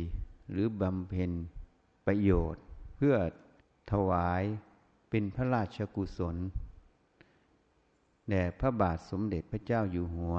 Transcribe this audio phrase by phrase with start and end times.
[0.51, 1.33] หรือบำเพ็ญ
[2.07, 2.65] ประโยชน์
[2.97, 3.17] เพื่อ
[3.93, 4.45] ถวาย
[5.15, 6.37] เป็นพระราชกุศล
[8.29, 10.37] แด่พระบาทสมเด็จพระเจ้าอยู่หัว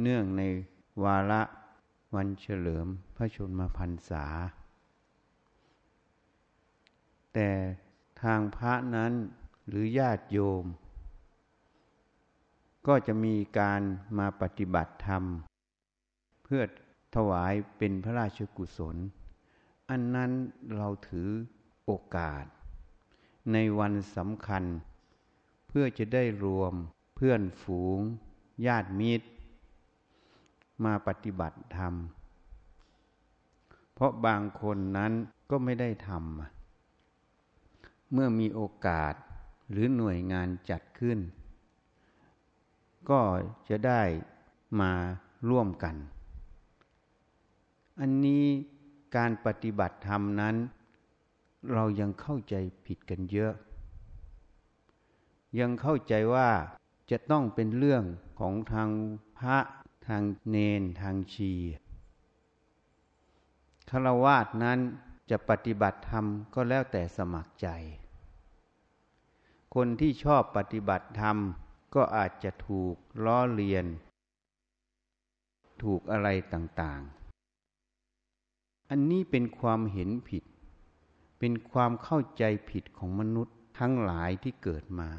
[0.00, 0.42] เนื่องใน
[1.04, 1.42] วาระ
[2.14, 2.86] วันเฉลิม
[3.16, 4.24] พระชนมพรรษา
[7.34, 7.50] แต่
[8.22, 9.12] ทางพระนั้น
[9.68, 10.64] หรือญาติโยม
[12.86, 13.82] ก็จะมีการ
[14.18, 15.24] มาปฏิบัติธรรม
[16.44, 16.62] เพื่อ
[17.14, 18.96] ถวายเป็นพระราชกุศล
[19.90, 20.30] อันนั้น
[20.76, 21.28] เราถือ
[21.84, 22.46] โอกาส
[23.52, 24.64] ในวันสำคัญ
[25.68, 26.74] เพื่อจะได้รวม
[27.16, 27.98] เพื่อนฝูง
[28.66, 29.26] ญาติมิตร
[30.84, 31.94] มาปฏิบัติธรรม
[33.94, 35.12] เพราะบางคนนั้น
[35.50, 39.14] ก็ไม่ได้ทำเมื่อมีโอกาส
[39.70, 41.18] หรือหน่วยงานจัดขึ้น
[43.10, 43.20] ก็
[43.68, 44.02] จะได้
[44.80, 44.92] มา
[45.48, 45.96] ร่วมกัน
[48.00, 48.44] อันนี้
[49.16, 50.54] การปฏิบัติธรรมนั้น
[51.70, 52.54] เรายังเข้าใจ
[52.86, 53.52] ผิดกันเยอะ
[55.58, 56.50] ยังเข้าใจว่า
[57.10, 58.04] จะต้องเป็นเรื่อง
[58.38, 58.88] ของทาง
[59.38, 59.58] พระ
[60.06, 61.52] ทางเนนทางชี
[63.88, 64.78] ฆราวาสนั้น
[65.30, 66.24] จะปฏิบัติธรรม
[66.54, 67.68] ก็แล้วแต่สมัครใจ
[69.74, 71.36] คนที่ชอบปฏิบัติธรรม
[71.94, 73.86] ก็อาจจะถูกล้อเลียน
[75.82, 80.42] ถูกอะไรต่างๆ อันนี้เป็นความเห็นผิด
[81.44, 85.10] เป็นความเข้าใจผิดของมนุษย์ทั้งหลายที่เกิดมา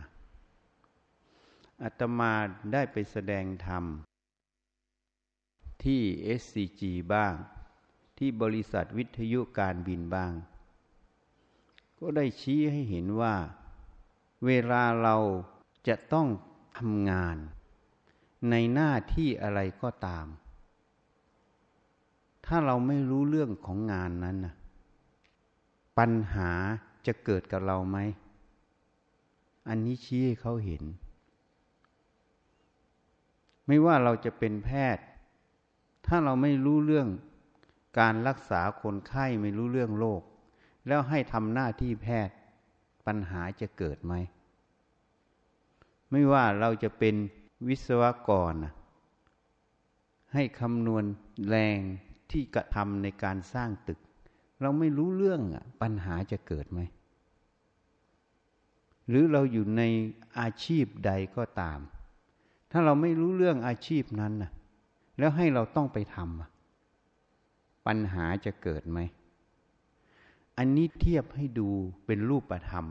[1.83, 2.33] อาตมา
[2.73, 3.83] ได้ไปแสดงธรรม
[5.83, 6.01] ที่
[6.41, 6.81] SCG
[7.13, 7.33] บ้าง
[8.17, 10.31] ที่บริษัทวิทยุการบินบ้าง
[11.99, 13.35] ก็ได้ชี้ให้เห็นว่า
[14.45, 15.15] เวลาเรา
[15.87, 16.27] จะต้อง
[16.77, 17.37] ทำงาน
[18.49, 20.25] ในหน้าที่อะไรก็ตาม
[22.45, 24.55] ถ้าเราไม่รู้เรื่องของงานนั้นนะ
[25.97, 26.51] ปัญหา
[27.05, 27.97] จะเกิดกับเราไหม
[29.67, 30.83] อันนี้ชี้ให้เขาเห็น
[33.67, 35.05] ไม่ว่าเราจะเป็นแพทย์
[36.07, 37.07] ถ้าเราไม่รู้เรื่อง
[37.99, 40.21] การรักษาคนไข้ไม่รู้เรื่องโรค
[40.87, 42.35] แล้วให้ทำหน้าที่แพทย์
[43.05, 44.13] ปัญหาจะเกิดไหม
[46.11, 47.15] ไม่ว่าเราจะเป็น
[47.67, 48.53] วิศวกร
[50.33, 51.05] ให้คำนวณ
[51.47, 51.79] แรง
[52.31, 53.99] ที่กระทำในการสร้างตึก
[54.63, 55.41] เราไม่รู้เรื่อง
[55.81, 56.79] ปัญหาจะเกิดไหม
[59.07, 59.81] หรือเราอยู่ใน
[60.39, 61.79] อาชีพใดก็ตาม
[62.71, 64.51] ถ้าเราไม่รู้เรื่องอาชีพนั้นนะ
[65.17, 68.99] แล้วให้เราต้องไปทำปัญหาจะเกิดไหม
[70.57, 71.69] อันนี้เทียบให้ดู
[72.05, 72.85] เป็นรูปธรรม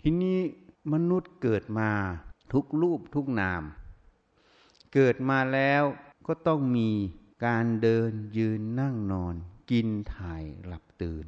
[0.00, 0.38] ทีนี้
[0.92, 1.90] มนุษย์เกิดมา
[2.52, 3.62] ทุกรูปทุกนาม
[4.94, 5.82] เกิดมาแล้ว
[6.26, 6.90] ก็ต้องมี
[7.44, 9.34] การเดินยืนนั่งนอน
[9.70, 11.24] กินถ่ายหลับตื่น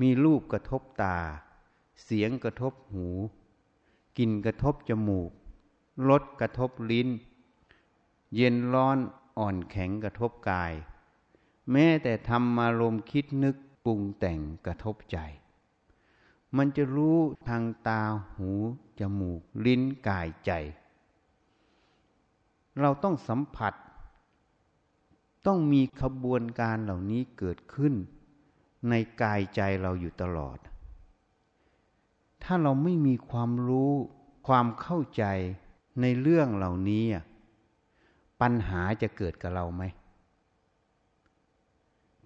[0.00, 1.18] มีรูปกระทบตา
[2.02, 3.08] เสียงกระทบหู
[4.18, 5.30] กลิ่นกระทบจมูก
[6.08, 7.08] รสกระทบลิ้น
[8.34, 8.98] เย็นร้อน
[9.38, 10.72] อ่อนแข็งกระทบกาย
[11.72, 15.18] แม้แต่ทำมารมคิดนึกปรุงแต่งกระทบใจ
[16.56, 18.00] มันจะรู้ทางตา
[18.34, 18.50] หู
[19.00, 20.52] จมูก ลิ้นกายใจ
[22.80, 23.74] เราต้องสัมผัส
[25.46, 27.94] ต้องมีขบวนการเหล่านี้เกิดขึ้น
[28.88, 30.58] ในกายใจเราอยู่ตลอด
[32.42, 33.92] ถ้าเราไม่มีความรู้
[34.46, 35.24] ความเข้าใจ
[36.00, 37.04] ในเรื่องเหล่านี้
[38.40, 39.82] ปัญหาจะเกิดกับเราไหม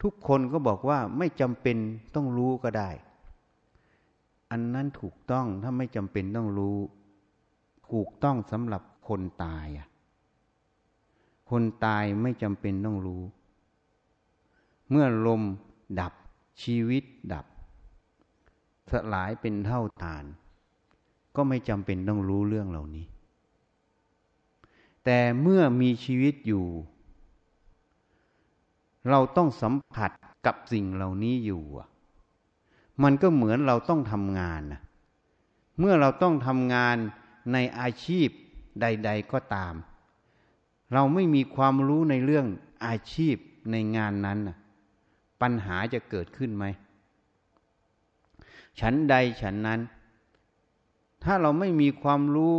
[0.03, 1.77] ทุกคนก็บอกว่าไม่จำเป็น
[2.15, 2.91] ต้องรู้ก็ได้
[4.51, 6.79] อันนั้นถูกต้องถ้าไม่จำเป็นต้องรู้
[7.91, 9.88] ถูกต้องสำหรับคนตายอะ
[11.51, 13.23] คนตายไม่จำเป็นต้องรู้
[14.91, 15.43] เมื่อลม
[16.01, 16.13] ดับ
[16.63, 17.47] ชีวิตดับ
[18.91, 20.25] สลายเป็นเท่าฐาน
[21.37, 23.07] ก็ไม่จำเป็นต้องรู้เรื่องเหล่านี้
[25.05, 26.67] แต่เมื่อมีชีวิตอยู่
[29.11, 30.11] เราต้องสัมผัส
[30.47, 31.63] กับสิ่งเหล่านี้อยู่
[33.03, 34.63] มันก็เหมือนเราต้องทำงาน
[35.79, 36.97] เมื่อเราต้องทำงาน
[37.53, 38.29] ในอาชีพ
[38.81, 39.75] ใด ๆก็ตาม
[40.93, 42.47] เราไม่มีความรู้ในเรื่อง
[42.87, 43.37] อาชีพ
[43.71, 44.39] ในงานนั้น
[45.41, 46.65] ปัญหาจะเกิดขึ้นไหม
[48.81, 49.81] ฉันใดฉันนั้น
[51.25, 52.55] ถ้าเราไม่มีความรู้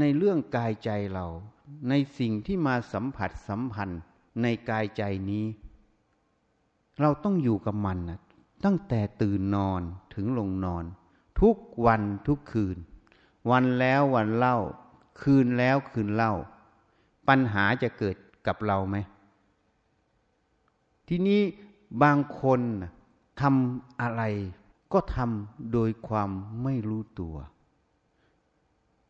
[0.00, 1.26] ในเรื่องกายใจเรา
[1.88, 4.00] ในสิ่งที่มาสัมผัสสัมพันธ์
[4.42, 5.46] ในกายใจนี้
[7.00, 8.20] เราต้องอยู่กับมันนะ
[8.64, 9.82] ตั้งแต่ตื่นนอน
[10.14, 10.84] ถึงลงนอน
[11.40, 11.56] ทุก
[11.86, 12.76] วันทุกคืน
[13.50, 14.58] วันแล้ววันเล่า
[15.20, 16.34] คืนแล้วคืนเล่า
[17.28, 18.96] ปัญหาจะเกิดกับเราไหม
[21.08, 21.40] ทีนี้
[22.02, 22.60] บางคน
[23.40, 24.22] ทำอะไร
[24.92, 26.30] ก็ทำโดยความ
[26.62, 27.36] ไม่รู้ตัว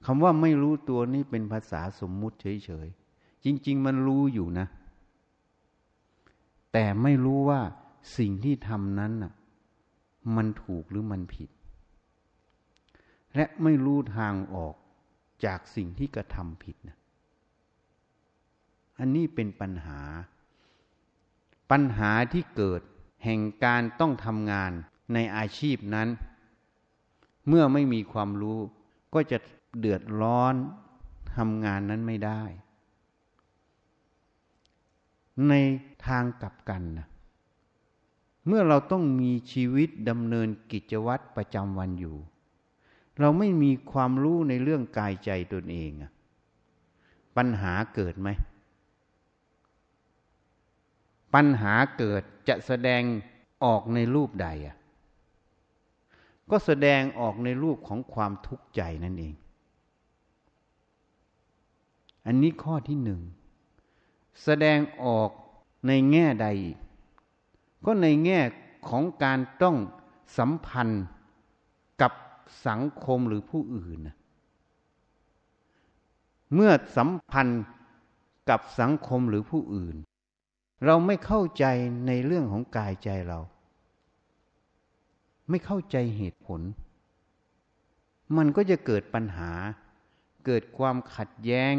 [0.05, 4.67] คำว่าไม่รู้ตัวนี่เป็นภาษาสมมุติเฉยๆ จริง ๆ มันรู้อยู่นะ
[6.73, 7.61] แต่ไม่รู้ว่า
[8.19, 9.33] สิ่งที่ทำนั้นน่ะ
[10.37, 11.51] มันถูกหรือมันผิด
[13.35, 14.75] และไม่รู้ทางออก
[15.45, 16.97] จากสิ่งที่กระทำผิดนะ
[18.98, 20.00] อันนี้เป็นปัญหา
[21.70, 22.81] ปัญหาที่เกิด
[23.25, 24.72] แห่งการต้องทำงาน
[25.14, 26.08] ในอาชีพนั้น
[27.48, 28.58] เมื่อไม่มีความรู้
[29.14, 29.38] ก็จะ
[29.78, 30.54] เดือดร้อน
[31.37, 32.43] ทำงานนั้นไม่ได้
[35.48, 35.52] ใน
[36.06, 37.06] ทางกลับกันนะ
[38.46, 42.16] เมื่อเราต้องมีชีวิตดำเนินกิจวัตรประจำวันอยู่
[43.20, 45.90] เราไม่มีความรู้ในเรื่องกายใจตนเอง
[47.37, 48.28] ปัญหาเกิดไหม
[51.37, 53.03] ปัญหาเกิดจะแสดง
[53.65, 54.77] ออกในรูปใดอะ
[56.50, 59.35] ก็แสดงออกในรูปของความทุกข์ใจนั่นเอง
[62.27, 63.21] อันนี้ข้อที่หนึ่ง
[64.44, 65.31] แสดงออก
[65.87, 66.49] ในแง่ใด
[67.85, 68.41] ก็ในแง่
[68.89, 69.77] ของการต้อง
[70.39, 71.05] สัมพันธ์
[72.03, 72.12] กับ
[72.67, 73.99] สังคมหรือผู้อื่น
[76.55, 77.62] เมื่อสัมพันธ์
[78.50, 79.97] กับสังคมหรือผู้อื่น
[80.84, 81.64] เราไม่เข้าใจ
[82.06, 83.40] ในเรื่องของกายใจเรา
[85.49, 86.61] ไม่เข้าใจเหตุผล
[88.37, 89.52] มันก็จะเกิดปัญหา
[90.46, 91.75] เกิดความขัดแย้ง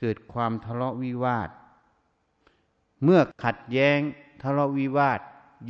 [0.00, 1.48] เกิดความทะเลาะวิวาท
[3.02, 3.98] เมื่อขัดแย้ง
[4.42, 5.20] ทะเลาะวิวาท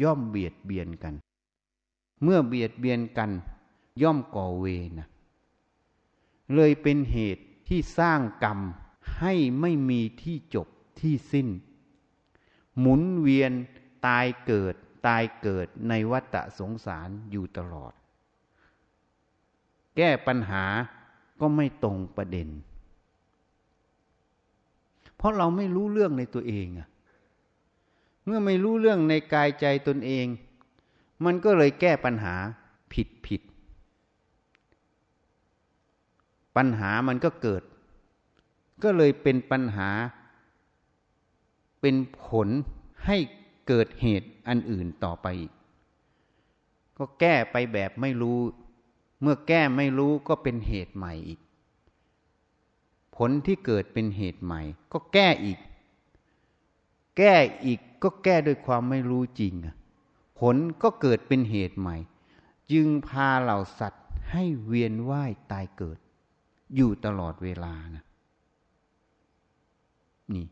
[0.03, 1.15] ย่อมเบียดเบียนกัน
[2.23, 3.31] เมื่อเบียดเบียนกัน
[4.03, 4.65] ย่อมก่อเว
[4.99, 5.09] นะ
[6.55, 8.59] เลยเป็นเหตุที่สร้างกรรม
[9.19, 10.67] ให้ไม่มีที่จบ
[11.01, 11.49] ที่สิ้น
[12.81, 13.53] หมุนเวียน
[14.07, 14.75] ตายเกิด
[15.07, 17.93] ตายเกิดในวัฏสงสารอยู่ตลอด
[19.97, 20.65] แก้ปัญหา
[21.41, 22.49] ก็ไม่ตรงประเด็น
[25.17, 26.89] เพราะเราไม่รู้เรื่องในตัวเองอะ
[28.25, 30.27] เมื่อไม่รู้เรื่องในกายใจตนเอง
[31.25, 32.35] มันก็เลยแก้ปัญหา
[32.93, 33.43] ผิดผิด
[36.57, 37.63] ปัญหามันก็เกิด
[38.83, 39.89] ก็เลยเป็นปัญหา
[41.81, 41.97] เป็น
[42.27, 42.49] ผล
[43.07, 43.17] ให้
[43.69, 45.53] เกิดเหตุอันอื่นต่อไปอีก
[46.99, 48.39] ก็แก้ไปแบบไม่รู้
[49.23, 51.41] เมื่อแก้ไม่รู้ก็เป็นเหตุใหม่อีก
[53.17, 54.61] ผลที่เกิดเป็นเหตุใหม่
[54.93, 55.59] ก็แก้อีก
[57.17, 57.35] แก้
[57.65, 59.55] อีกก็แก้ด้วยความไม่รู้จริง
[60.41, 61.97] ผลก็เกิดเป็นเหตุใหม่
[62.73, 65.99] จึงพาเหล่าสัตว์ให้เวียนว่ายตายเกิด
[66.75, 68.05] อยู่ตลอดเวลานะ
[70.35, 70.47] นี่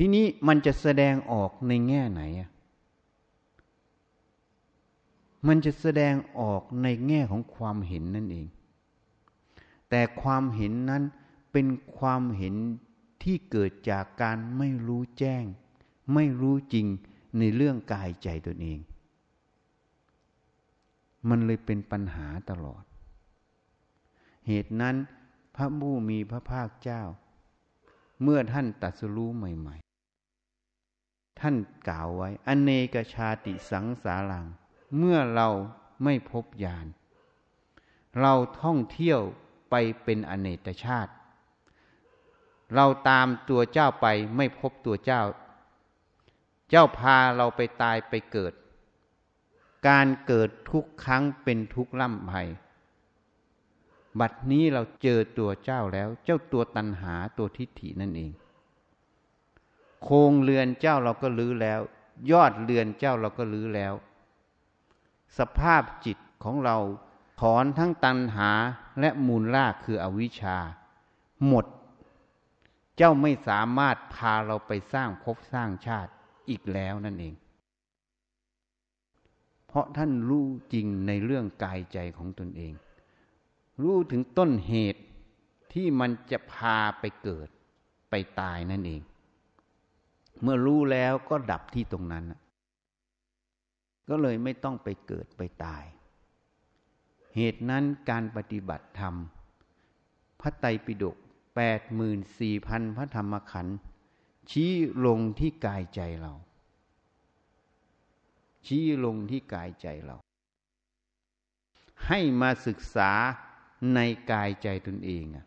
[0.00, 2.50] ทีนี้มันจะแสดงออกในแง่ไหนอะ
[5.46, 8.46] มันจะแสดงออกในแง่ของความเห็นนั่นเอง
[9.90, 11.02] แต่ความเห็นนั้น
[11.52, 11.66] เป็น
[11.98, 12.54] ความเห็น
[13.22, 15.44] ที่เกิดจากการไม่รู้แจ้ง
[16.14, 16.86] ไม่รู้จริง
[17.38, 18.78] ในเรื่องกายใจตนเอง
[21.28, 22.84] มันเลยเป็นปัญหาตลอด
[24.46, 24.96] เหตุนั้น
[25.54, 27.02] พระผู้มีพระภาคเจ้า
[28.22, 29.76] เมื่อท่านตัดสรู้ใหม่
[31.40, 31.56] ท่าน
[31.88, 34.46] กล่าวไว้ อเนกชาติสังสารัง
[34.96, 35.48] เมื่อเรา
[36.04, 36.86] ไม่พบญาณ
[38.20, 39.20] เราท่องเที่ยว
[39.70, 41.12] ไปเป็นอเนกชาติ
[42.74, 45.22] เราตามตัวเจ้าไปไม่พบตัวเจ้า
[46.70, 48.52] เจ้าพาเราไปตายไปเกิด
[49.88, 52.32] การเกิดทุกครั้งเป็นทุกล่ำไพ
[54.20, 58.30] บัดนี้เราเจอตัวเจ้าแล้ว เจ้าตัวตันหาตัวทิฏฐินั่นเอง
[60.02, 61.80] โครงเรือนเจ้าเราก็ลื้อแล้ว
[62.30, 63.94] ยอดเรือนเจ้าเราก็ลื้อแล้ว
[65.38, 66.76] สภาพจิตของเรา
[67.40, 68.50] ถอนทั้งตัณหา
[69.00, 70.58] และมูลรากคืออวิชชา
[71.46, 71.66] หมด
[72.96, 76.10] เจ้าไม่สามารถพาเราไปสร้างภพสร้างชาติ
[76.48, 77.34] อีกแล้วนั่นเอง
[79.66, 82.72] เพราะท่านรู้จริงในเรื่องกายใจของตนเอง
[83.82, 85.02] รู้ถึงต้นเหตุ
[85.72, 87.48] ที่มันจะพาไปเกิด
[88.10, 89.02] ไปตายนั่นเอง
[90.42, 92.24] เมื่อรู้แล้วก็ดับที่ตรงนั้น
[94.08, 95.84] ก็เลยไม่ต้องไปเกิดไปตาย
[97.36, 99.14] เหตุนั้นการปฏิบัติธรรม
[100.40, 101.16] พระไตรปิฎก
[101.56, 103.76] แปดหมื่นสี่พันพระธรรมขันธ์
[104.50, 104.72] ชี้
[105.06, 106.32] ลงที่กายใจเรา
[108.66, 110.16] ชี้ลงที่กายใจเรา
[112.06, 113.10] ให้มาศึกษา
[113.94, 114.00] ใน
[114.32, 115.38] กายใจตนเองอ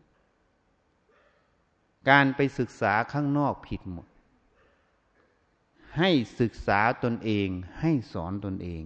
[2.10, 4.08] การไปศึกษาข้างนอกผิดหมด
[5.98, 7.48] ให้ศึกษาตนเอง
[7.80, 8.84] ให้สอนตนเอง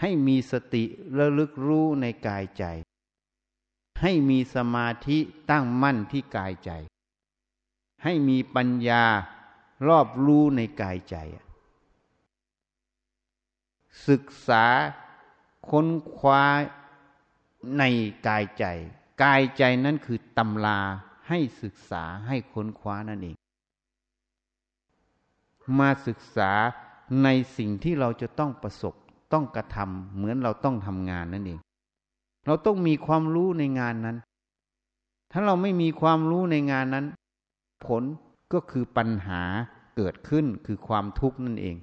[0.00, 0.84] ให้มีสติ
[1.18, 2.64] ระลึกรู้ในกายใจ
[4.02, 5.18] ให้มีสมาธิ
[5.50, 6.70] ตั้งมั่นที่กายใจ
[8.04, 9.04] ให้มีปัญญา
[9.86, 11.16] รอบรู้ในกายใจ
[14.08, 14.64] ศึกษา
[15.70, 16.44] ค้นคว้า
[17.78, 17.82] ใน
[18.28, 18.64] กายใจ
[19.22, 20.80] กายใจนั้นคือตำรา
[21.28, 23.36] ให้ศึกษาให้ค้นคว้านั่นเอง
[25.78, 26.52] มาศึกษา
[27.22, 28.94] ในสิ่งที่เราจะต้องประสบ
[29.32, 31.60] ต้องกระทำเหมือนเราต้องทำงานนั่นเอง
[32.46, 34.16] เราต้องมีความรู้ในงานนั้น
[35.32, 37.06] ถ้าเราไม่มีความรู้ในงานนั้น
[37.86, 38.02] ผล
[38.52, 39.42] ก็คือปัญหา
[39.96, 41.76] เกิดขึ้นคือความทุกข์นั่นเอง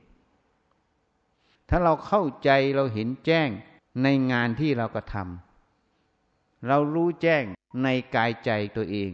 [1.70, 3.50] ถ้าเราเข้าใจเราเห็นแจ้ง
[4.04, 7.44] ในงานที่เรากระทำเรารู้แจ้ง
[7.84, 9.12] ในกายใจตัวเอง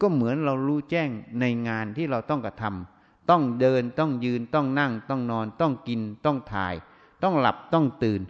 [0.00, 1.08] ก็เหมือนเรารู้แจ้ง
[1.40, 6.74] ในงานที่เราต้องกระทำ ต้องเดินต้องยืนต้องนั่ง ต้องนอน ต้องกิน ต้องถ่าย
[7.22, 8.20] ต้องหลับต้องตื่น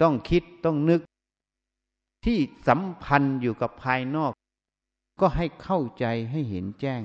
[0.00, 1.00] ต้องคิดต้องนึก
[2.24, 2.38] ที่
[2.68, 4.32] สัมพันธ์อยู่กับภายนอก
[5.20, 7.02] ก็ให้เข้าใจให้เห็นแจ้ง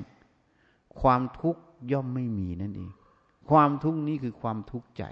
[1.00, 2.92] ความทุกข์ย่อมไม่มีนั่นเอง
[3.50, 5.04] ความทุกข์นี้คือความทุกข์ใจ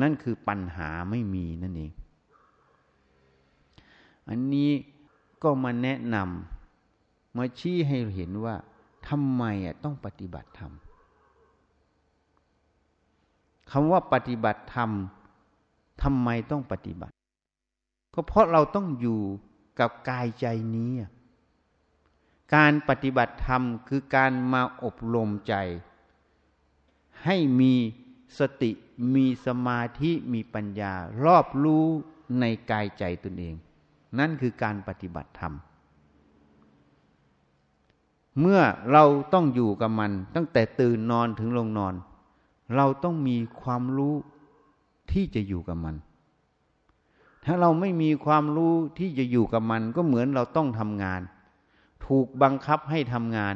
[0.00, 1.92] นั่นคือปัญหาไม่มีนั่นเอง
[4.28, 4.70] อันนี้
[5.42, 8.56] ก็มาแนะนำมาชี้ให้เห็นว่า
[9.08, 9.44] ทำไม
[9.84, 10.72] ต้องปฏิบัติธรรม
[13.70, 14.90] คำว่าปฏิบัติธรรม
[16.02, 17.14] ทำไมต้องปฏิบัติ
[18.14, 19.20] ก็เพราะเราต้องอยู่
[19.80, 20.92] กับกายใจนี้
[22.54, 25.54] การปฏิบัติธรรมคือการมาอบรมใจ
[27.24, 27.74] ให้มี
[28.38, 28.70] สติ
[29.14, 30.92] มีสมาธิมีปัญญา
[31.24, 31.86] รอบรู้
[32.40, 33.54] ในกายใจตนเอง
[34.18, 35.54] นั่นคือการปฏิบัติธรรม
[38.40, 38.60] เมื่อ
[38.92, 41.94] เราต้องอยู่กับมัน ตั้งแต่ตื่นนอนถึงลงนอน
[42.76, 44.14] เราต้องมีความรู้
[45.12, 45.96] ที่จะอยู่กับมัน
[47.44, 51.20] ถ้าเราไม่มีความรู้ที่จะอยู่กับมัน ก็เหมือนเราต้องทำงาน
[52.06, 53.54] ถูกบังคับให้ทำงาน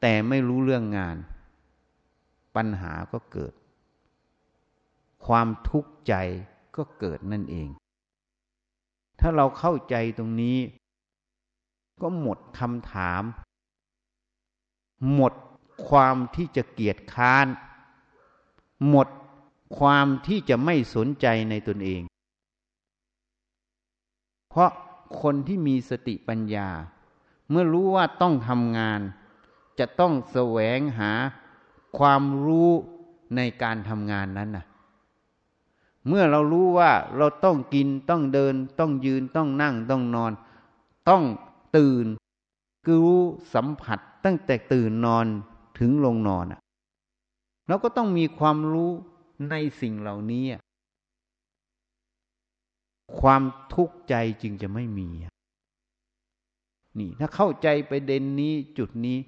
[0.00, 1.16] แต่ไม่รู้เรื่องงาน
[2.56, 3.52] ปัญหาก็เกิด
[5.26, 6.14] ความทุกข์ใจ
[6.76, 7.68] ก็เกิดนั่นเอง
[9.20, 10.58] ถ้าเราเข้าใจตรงนี้
[12.02, 13.22] ก็หมดคำถาม
[15.14, 15.32] หมด
[15.88, 17.46] ความที่จะเกียจค้าน
[18.88, 19.08] หมด
[19.78, 22.02] ความที่จะไม่สนใจในตนเอง
[24.48, 24.70] เพราะ
[25.22, 26.68] คนที่มีสติปัญญา
[27.50, 29.00] เมื่อรู้ว่าต้องทำงาน
[29.78, 31.12] จะต้องแสวงหา
[31.98, 32.70] ความรู้
[33.36, 34.64] ในการทำงานนั้นนะ
[36.08, 40.32] เมื่อเรารู้ว่าเราต้องกินต้องเดิน ต้องยืนต้องนั่งต้องนอน
[41.08, 41.22] ต้อง
[41.76, 42.06] ตื่น
[42.84, 43.22] คือรู้
[43.54, 45.26] สัมผัส ตั้งแต่ตื่นนอน
[45.78, 46.60] ถึงลงนอนอะ
[47.68, 48.90] เราก็ต้องมีความรู้
[49.50, 50.44] ในสิ่งเหล่านี้
[53.20, 53.42] ความ
[53.74, 55.08] ทุกข์ใจจึงจะไม่มี
[56.98, 59.18] นี่ ถ้าเข้าใจไปเด่นนี้จุดนี้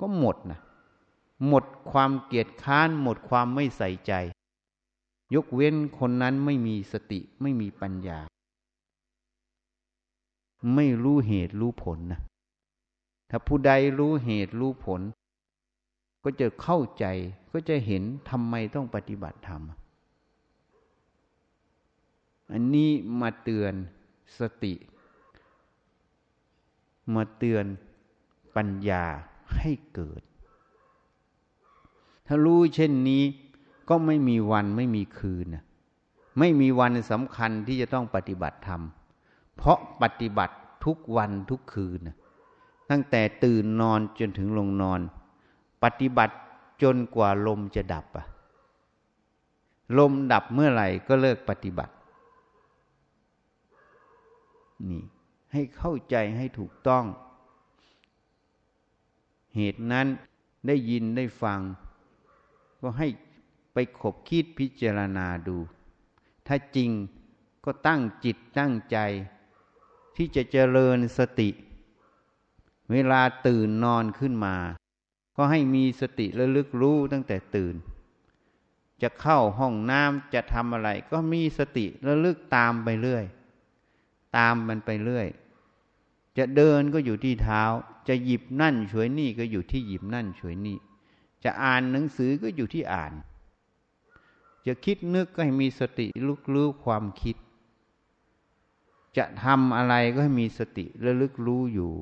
[0.00, 0.60] ก็หมดนะ
[1.48, 4.12] หมดความเกียดค้าน หมดความไม่ใส่ใจ
[5.34, 8.18] ยกเว้นคนนั้นไม่มีสติไม่มีปัญญา
[10.74, 12.20] ไม่รู้เหตุรู้ผลนะ
[13.30, 15.00] ถ้าผู้ใดรู้เหตุรู้ผล
[16.24, 17.04] ก็จะเข้าใจ
[17.52, 19.62] ก็จะเห็นทำไมต้องปฏิบัติธรรม
[22.52, 22.90] อันนี้
[23.20, 23.74] มาเตือน
[24.38, 24.74] สติ
[27.14, 27.64] มาเตือน
[28.56, 29.04] ปัญญา
[29.56, 30.22] ให้เกิด
[32.26, 33.22] ถ้ารู้เช่นนี้
[33.88, 35.46] ก็ไม่มีวันไม่มีคืน
[36.38, 38.82] ไม่มีวันสำคัญที่จะต้องปฏิบัติธรรม
[39.56, 42.00] เพราะปฏิบัติทุกวันทุกคืน
[42.90, 45.00] ตั้งแต่ตื่นนอนจนถึงลงนอน
[45.82, 46.36] ปฏิบัติ
[46.82, 48.26] จนกว่าลมจะดับอะ
[49.98, 51.94] ลมดับเมื่อไหร่ก็เลิกปฏิบัติ
[54.88, 55.02] นี่
[55.52, 57.04] ให้เข้าใจให้ถูกต้อง
[59.56, 60.06] เหตุนั้น
[60.66, 61.60] ได้ยินได้ฟัง
[62.80, 63.08] ก็ให้
[63.72, 65.56] ไปขบคิดพิจารณาดู
[66.46, 66.90] ถ้าจริง
[67.64, 68.98] ก็ตั้งจิตตั้งใจ
[70.16, 71.48] ที่จะเจริญสติ
[72.92, 74.56] เวลาตื่นนอนขึ้นมา
[75.36, 77.74] ก็ให้มีสติระลึกรู้ตั้งแต่ตื่น
[79.02, 83.24] จะเข้าห้องน้ำจะทำอะไร ก็มีสติระลึกตามไปเรื่อย
[84.36, 85.28] ตามมันไปเรื่อย
[86.38, 87.62] จะเดินก็อยู่ที่เท้า
[88.08, 90.78] จะหยิบนั่นช่วยนี่ก็อยู่ที่หยิบนั่นช่วยนี่
[91.44, 93.12] จะอ่านหนังสือก็อยู่ที่อ่าน
[94.66, 97.36] จะคิดนึกก็ให้มีสติลุกรู้ความคิด
[99.16, 101.92] จะทำอะไรก็ให้มีสติระลึกรู้อยู่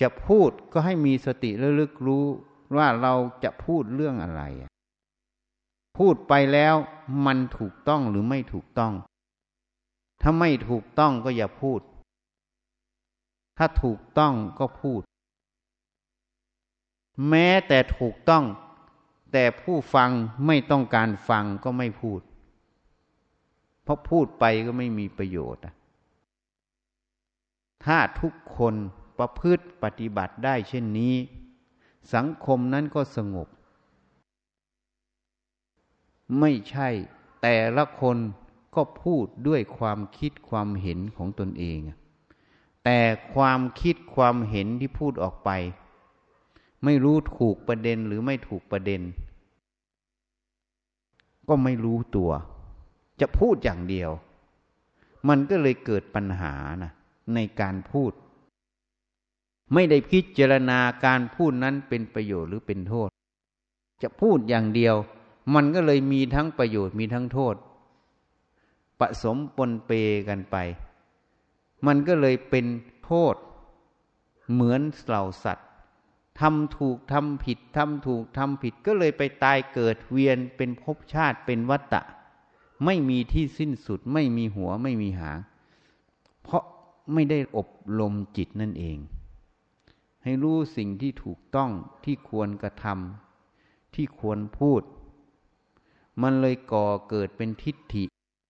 [0.00, 2.24] จะพูดก็ให้มีสติระลึกรู้
[2.76, 4.42] ว่าเราจะพูดเรื่องอะไร
[5.98, 6.74] พูดไปแล้ว
[7.26, 8.92] มันถูกต้องหรือไม่ถูกต้อง
[10.22, 11.80] ถ้าไม่ถูกต้องก็อย่าพูด
[13.58, 15.02] ถ้าถูกต้องก็พูด
[17.28, 18.44] แม้แต่ถูกต้อง
[19.32, 20.10] แต่ผู้ฟัง
[20.46, 22.20] ไม่ต้องการฟังก็ไม่พูด
[23.82, 25.62] เพราะพูดไปก็ไม่มีประโยชน์
[27.84, 28.74] ถ้าทุกคน
[29.18, 31.14] ประพฤติปฏิบัติได้เช่นนี้
[32.14, 33.48] สังคมนั้นก็สงบ
[36.40, 36.88] ไม่ใช่
[37.42, 38.16] แต่ละคน
[38.74, 41.78] ก็พูดด้วยความคิดความเห็นของตนเอง
[42.84, 43.00] แต่
[43.34, 45.50] ความคิดความเห็นที่พูดออกไป
[46.84, 49.00] ไม่รู้ถูกประเด็นหรือไม่ถูกประเด็น
[51.48, 52.30] ก็ไม่รู้ตัว
[53.20, 54.10] จะพูดอย่างเดียว
[55.28, 56.92] มันก็เลยเกิดปัญหานะ
[57.34, 58.12] ในการพูด
[59.72, 63.08] ไม่ได้พิจารณาการพูดนั้นเป็นประโยชน์หรือเป็นโทษ
[64.02, 64.94] จะพูดอย่างเดียว
[65.54, 67.54] มันก็เลยมีทั้งประโยชน์มีทั้งโทษ
[68.98, 69.90] ผสมปนเป
[70.28, 70.56] กันไป
[71.86, 72.66] มันก็เลยเป็น
[73.04, 73.34] โทษ
[74.52, 75.68] เหมือนเหล่าสัตว์
[76.40, 82.02] ทำถูกทำผิดทำถูกทำผิดก็เลยไปตายเกิดเวียนเป็นภพชาติเป็นวัตตะ
[82.84, 85.38] ไม่มีที่สิ้นสุด ไม่มีหัวไม่มีหาง
[86.42, 86.64] เพราะ
[87.12, 87.68] ไม่ได้อบ
[88.00, 88.98] รมจิตนั่นเอง
[90.28, 91.70] ให้รู้สิ่งที่ถูกต้อง
[92.04, 94.82] ที่ควรกระทำที่ควรพูด
[96.22, 98.04] มันเลยก่อเกิดเป็นทิฏฐิ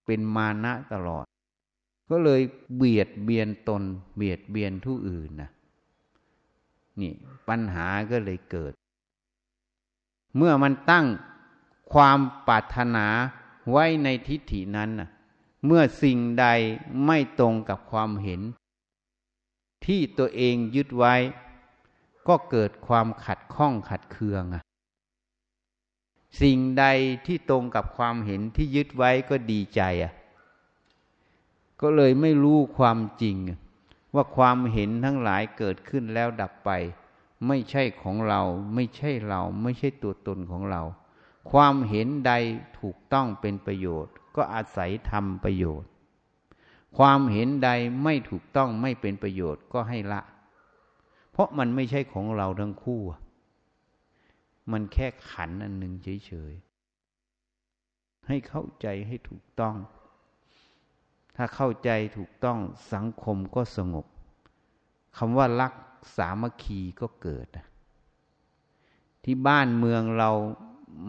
[0.07, 1.25] เป็นมานะตลอด
[2.11, 2.43] ก็เลย
[2.77, 3.83] เบียดเบียนตน
[4.17, 5.51] เบียดเบียนผู้อื่นนะ
[7.01, 7.13] นี่
[7.49, 8.73] ปัญหาก็เลยเกิด
[10.37, 11.07] เมื่อมันตั้ง
[11.93, 13.07] ความปรารถนา
[13.71, 15.09] ไว้ในทิฏฐินั้นนะ
[15.65, 16.47] เมื่อสิ่งใด
[17.07, 18.41] ไม่ตรงกับความเห็น
[19.87, 21.15] ที่ตัวเองยึดไว้
[22.29, 24.63] ก็เกิดความขัดข้องขัดเคืองอะ
[26.43, 26.85] สิ่งใด
[27.27, 30.13] ที่ตรงกับความเห็นที่ยึดไว้ก็ดีใจอะ
[31.81, 33.37] ก็เลยไม่รู้ความจริง
[34.15, 36.71] ว่าความเห็นทั้งหลายเกิดขึ้นแล้วดับไป
[37.47, 38.41] ไม่ใช่ของเรา
[38.75, 40.83] ไม่ใช่เรา ไม่ใช่ตัวตนของเรา
[41.51, 42.33] ความเห็นใด
[42.81, 45.91] ถูกต้องเป็นประโยชน์ ก็อาศัยทำประโยชน์
[46.99, 47.71] ความเห็นใด
[48.05, 50.21] ไม่ถูกต้องไม่เป็นประโยชน์ก็ให้ละ
[51.37, 53.03] เพราะมันไม่ใช่ของเราทั้งคู่
[54.73, 55.95] มันแค่ขันอันหนึ่ง
[56.27, 59.77] เฉยๆ ให้เข้าใจให้ถูกต้อง
[61.37, 62.59] ถ้าเข้าใจถูกต้อง
[62.93, 64.07] สังคมก็สงบ
[65.17, 65.73] คำว่ารัก
[66.17, 67.49] สามัคคีก็เกิด
[69.25, 70.31] ที่บ้านเมืองเรา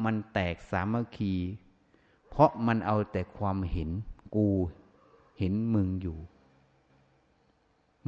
[0.03, 1.33] มันแตกสามัคคี
[2.29, 3.89] เพราะมันเอาแต่ความเห็น
[4.35, 4.47] กู
[5.39, 6.17] เห็นมึงอยู่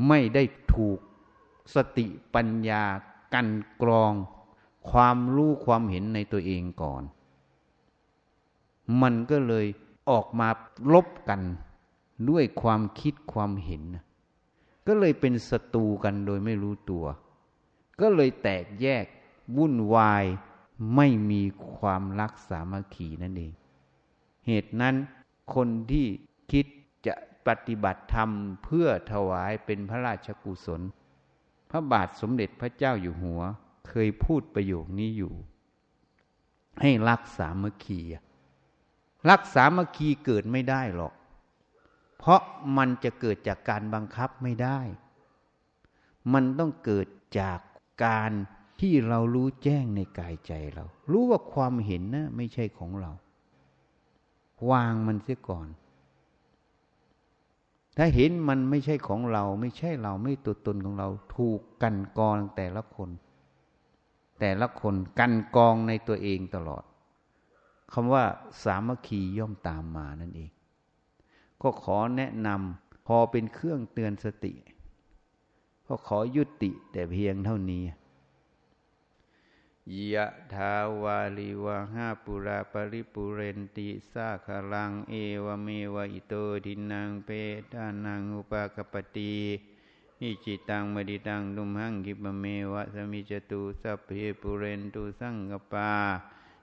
[0.08, 0.44] ไม่ได้
[0.76, 1.00] ถูก
[1.74, 2.84] สติปัญญา
[3.34, 3.50] กัน
[3.82, 4.14] กรอง
[4.92, 7.04] ความรู้ความเห็นในตัวเองก่อน
[9.02, 9.66] มันก็เลย
[10.10, 10.50] ออกมา
[10.94, 11.42] ลบกัน
[12.30, 13.84] ด้วยความคิดความเห็น
[14.88, 17.06] ก็เลยเป็นศัตรูกันโดยไม่รู้ตัว
[18.02, 19.06] ก็เลยแตกแยก
[19.58, 20.26] วุ่นวาย
[20.96, 21.44] ไม่มี
[21.76, 23.54] ความรักสามัคคีนั่นเอง
[24.48, 24.96] เหตุนั้น
[25.54, 26.08] คนที่
[26.52, 26.66] คิด
[27.08, 27.16] จะ
[27.48, 28.30] ปฏิบัติธรรม
[28.64, 30.82] เพื่อถวายเป็นพระราชกุศล
[31.70, 33.42] พระบาทสมเด็จพระเจ้าอยู่หัว
[33.88, 35.34] เคยพูดประโยคนี้อยู่
[36.82, 38.02] ให้รักสามัคคี
[39.30, 41.14] รักสามัคคีเกิดไม่ได้หรอก
[42.18, 42.42] เพราะ
[42.78, 44.80] มันจะเกิดจากการบังคับไม่ได้
[46.34, 47.08] มันต้องเกิด
[47.40, 47.60] จาก
[48.06, 48.32] การ
[48.80, 53.12] ที่เรารู้แจ้งในกายใจเรา รู้ว่าความเห็นนะไม่ใช่ของเรา
[54.72, 55.68] วางมันเสียก่อน
[57.98, 63.10] ถ้าเห็นมันไม่ใช่ของเรา ไม่ใช่เราไม่ตัวตนของเรา ถูกกันกองแต่ละคน
[64.40, 66.84] แต่ละคนกันกองในตัวเองตลอด
[67.94, 68.24] คำว่า
[68.64, 70.52] สามัคคีย่อมตามมานั่นเอง
[71.62, 74.54] ก็ขอแนะนำพอเป็นเครื่องเตือนสติ
[75.88, 77.84] ก็ขอยุติแต่เพียงเท่านี้
[80.14, 80.74] ยะทา
[81.04, 85.14] วาลิวะหาปุราปริปุเรนติสาคลังเอ
[85.46, 86.34] วเมวะอิโต
[86.66, 87.30] ทินังเป
[87.72, 89.36] ตานังอุปากปติ
[90.22, 94.10] อิจฉิตัง ปัตถิตัง ตุมหัง ขิปปะเมวะ สะมิชฌะตุสัพเพ
[94.42, 95.92] ปูเรนตุสังกัปปา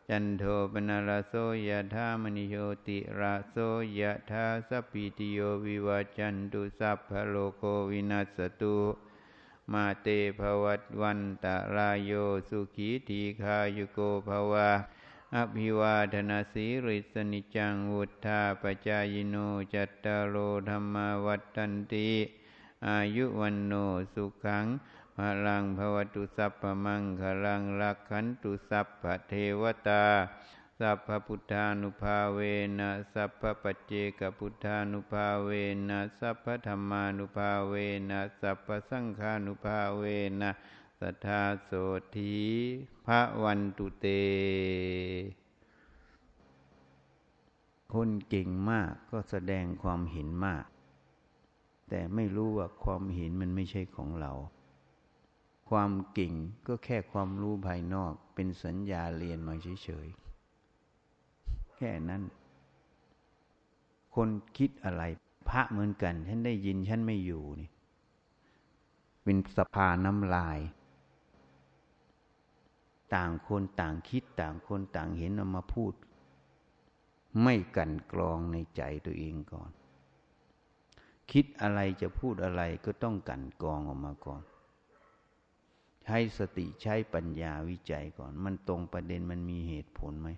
[0.09, 1.33] จันโทปัณณะระโส
[1.69, 3.57] ยะถา มะณิโชติระโส
[3.99, 8.77] ยะถาสัพพีติโยวิวัชชันตุสัพพะโรโค วินัสสะตุ
[9.73, 12.13] มาเต ภะวัตวันตะราโย
[12.49, 14.71] สุขีทีฆายุโก ภะวะ
[15.35, 19.37] อะภิวาทะนะสีลิสสะ นิจจังวุธาปะจายิโน
[19.75, 20.37] จัตตารโอ
[20.69, 22.11] ธรรมวัฏันติ
[22.89, 23.73] อายุวันโน
[24.15, 24.67] สุขัง
[25.17, 30.05] พลังภวตุสัพพมังคลังลักขันตุสัพพเทวตา
[30.81, 32.41] สัพพพุทธานุภาเว
[32.79, 35.51] นะสัพพปัจเจกพุทธานุภาเว
[35.89, 37.75] นะสัพพธรรมานุภาเว
[38.11, 40.05] นะสัพพสังฆานุภาเว
[40.41, 40.51] นะ
[41.01, 41.71] สัทธาโส
[42.17, 42.37] ธี
[43.07, 44.07] พระวันตุเต
[47.93, 50.65] คนเก่งมากก็แสดงความเห็นมาก
[51.89, 54.33] แต่ไม่รู้ว่าความเห็นมันไม่ใช่ของเรา
[55.71, 56.33] ความเก่ง
[56.67, 60.26] ก็แค่ความรู้ภายนอกเป็นสัญญาเรียนมาเฉยๆ
[61.77, 62.23] แค่นั้น
[64.15, 65.03] คนคิดอะไร
[65.49, 67.71] พระเหมือนกัน ฉันได้ยินฉันไม่อยู่นี่
[69.23, 70.59] เป็นสภาน้ำลาย
[73.15, 75.93] ต่างคนต่างคิดต่างคนต่างเห็นเอามาพูด
[77.43, 79.71] ไม่กันกรองในใจตัวเองก่อน
[81.33, 84.43] คิดอะไรจะพูดอะไรก็ต้องกันกรองออกมาก่อน
[86.05, 90.29] ใช้สติใช้ปัญญาวิจัยก่อน มันตรงประเด็นมันมีเหตุผลไหม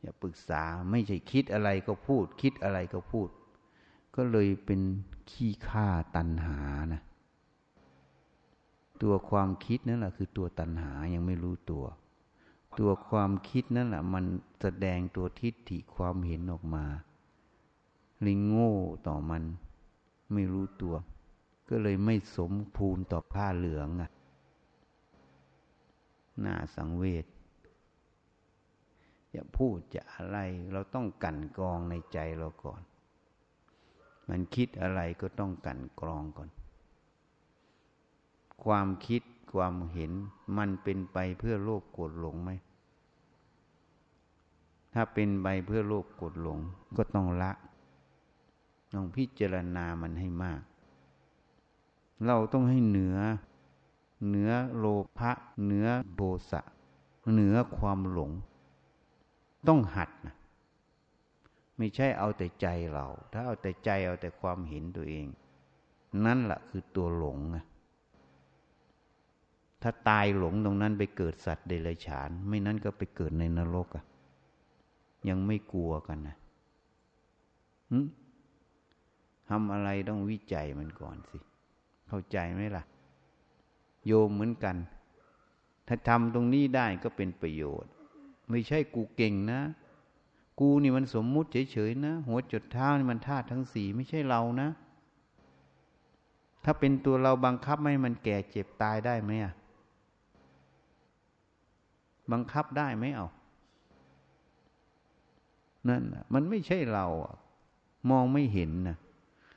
[0.00, 3.28] อย่าปรึกษาไม่ใช่คิดอะไรก็พูด คิดอะไรก็พูด
[4.16, 4.80] ก็เลยเป็น
[5.30, 6.58] ขี้ข้าตันหา
[6.92, 7.02] นะ
[9.02, 11.84] ตัวความคิดนั่นแหละคือตัวตัณหายังไม่รู้ตัว
[12.78, 14.24] ตัวความคิดนั่นแหละมัน
[14.60, 16.84] แสดงตัวทิฏฐิความเห็นออกมา
[18.26, 18.74] ลิงโง่
[19.06, 19.42] ต่อมัน
[20.32, 20.94] ไม่รู้ตัว
[21.68, 24.10] ก็เลยไม่สมภูนต่อผ้าเหลืองอะ
[26.40, 27.24] หน้าสังเวช
[29.32, 30.38] อย่าพูดจะอะไร
[30.72, 32.82] เราต้องกันกรองในใจเราก่อน
[34.28, 36.48] มันคิดอะไรก็ต้องกันกรองก่อน
[38.64, 40.12] ความคิดความเห็น
[40.58, 42.50] มันเป็นไปเพื่อโลภโกรธหลงไหม
[44.94, 46.58] ถ้าเป็นไปเพื่อโลภโกรธหลง
[46.96, 47.52] ก็ต้องละ
[48.94, 50.60] ต้องพิจารณามันให้มาก
[52.26, 53.16] เราต้องให้เหนือ
[54.28, 54.86] เหนือโล
[55.18, 55.32] ภะ
[55.64, 56.60] เหนือโทสะ
[57.32, 58.30] เหนือความหลง
[59.68, 60.34] ต้องหัดนะ
[61.78, 65.26] ไม่ใช่เอาแต่ใจเรา ถ้าเอาแต่ใจเอาแต่ความเห็นตัวเอง
[66.26, 67.64] นั่นแหละคือตัวหลงอะ
[69.82, 74.04] ถ้าตายหลงตรงนั้นไปเกิดสัตว์เดรัจฉาน ไม่นั้นก็ไปเกิดในนรกอะ
[75.28, 76.36] ยังไม่กลัวกันนะ
[79.48, 81.38] ทำอะไรต้องวิจัยมันก่อนสิ
[82.08, 82.84] เข้าใจไหมล่ะ
[84.06, 84.76] โยมเหมือนกัน
[85.86, 87.92] ถ้าทำตรงนี้ได้ก็เป็นประโยชน์
[88.50, 89.60] ไม่ใช่กูเก่งนะ
[90.60, 94.68] กูนี่มันสมมุติเฉยๆนะ หัวจดเท้านี่มันธาตุทั้งสี่ไม่ใช่เรานะ
[96.64, 99.52] ถ้าเป็นตัวเราบังคับไม่มันแก่เจ็บตายได้ไหมอะ
[102.32, 103.28] บังคับได้ไหมเอา
[105.88, 106.02] นั่น
[106.34, 107.34] มันไม่ใช่เราอะ
[108.10, 108.96] มองไม่เห็นนะ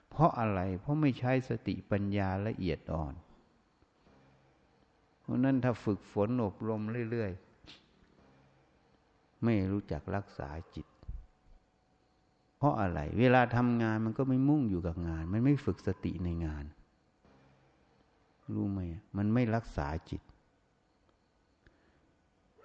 [0.09, 3.13] เพราะอะไร เพราะไม่ใช้สติปัญญาละเอียดอ่อน
[5.21, 7.52] เพราะนั้นถ้าฝึกฝนอบรมเรื่อย ๆ
[9.43, 10.87] ไม่รู้จักรักษาจิต
[12.57, 16.65] เพราะอะไร เวลาทำงานมันก็ไม่มุ่งอยู่กับงาน มันไม่ฝึกสติในงาน
[18.53, 18.79] รู้ไหม
[19.17, 20.21] มันไม่รักษาจิต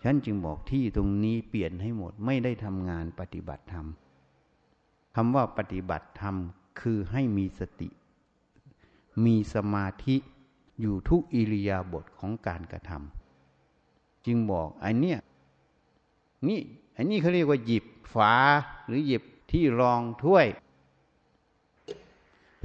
[0.04, 3.86] ฉันจึงบอกที่ตรงนี้เปลี่ยนให้หมด ไม่ได้ทำงานปฏิบัติธรรม
[5.14, 6.34] คำว่าปฏิบัติธรรม
[6.80, 7.88] คือให้มีสติ
[9.24, 10.16] มีสมาธิ
[10.80, 15.16] อยู่ทุกอิริยาบถของการกระทำจึงบอกไอ้นี่
[16.46, 16.60] นี่
[16.96, 18.34] อันนี้เขาเรียกว่าหยิบฝา
[18.86, 20.46] หรือหยิบที่รองถ้วย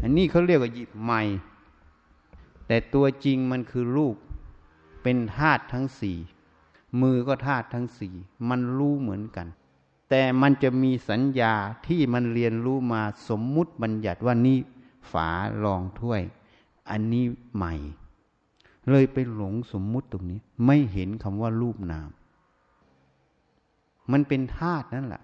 [0.02, 1.22] อันนี้เขาเรียกว่าหยิบไม้
[2.68, 4.16] แต่ตัวจริงมันคือรูป
[5.04, 6.18] เป็นธาตุทั้งสี่
[7.02, 8.14] มือก็ธาตุทั้งสี่
[8.50, 9.48] มันรู้เหมือนกัน
[10.10, 11.54] แต่มันจะมีสัญญา
[11.88, 14.58] ที่มันเรียนรู้มาสมมุติบัญญัติว่านี่
[15.12, 15.30] ฝา
[15.64, 16.22] รองถ้วย
[16.90, 17.74] อันนี้ใหม่
[18.90, 22.10] เลยไปหลงสมมุติตรงนี้ ไม่เห็นคำว่ารูปนาม
[24.12, 25.24] มันเป็นธาตุนั่นแหละ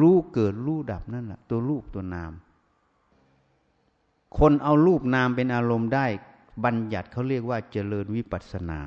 [0.00, 2.32] รู้เกิดรู้ดับนั่นแหละตัวรูปตัวนาม
[4.38, 6.06] คนเอารูปนามเป็นอารมณ์ได้
[6.64, 8.80] บัญญัติเขาเรียกว่าเจริญวิปัสสนา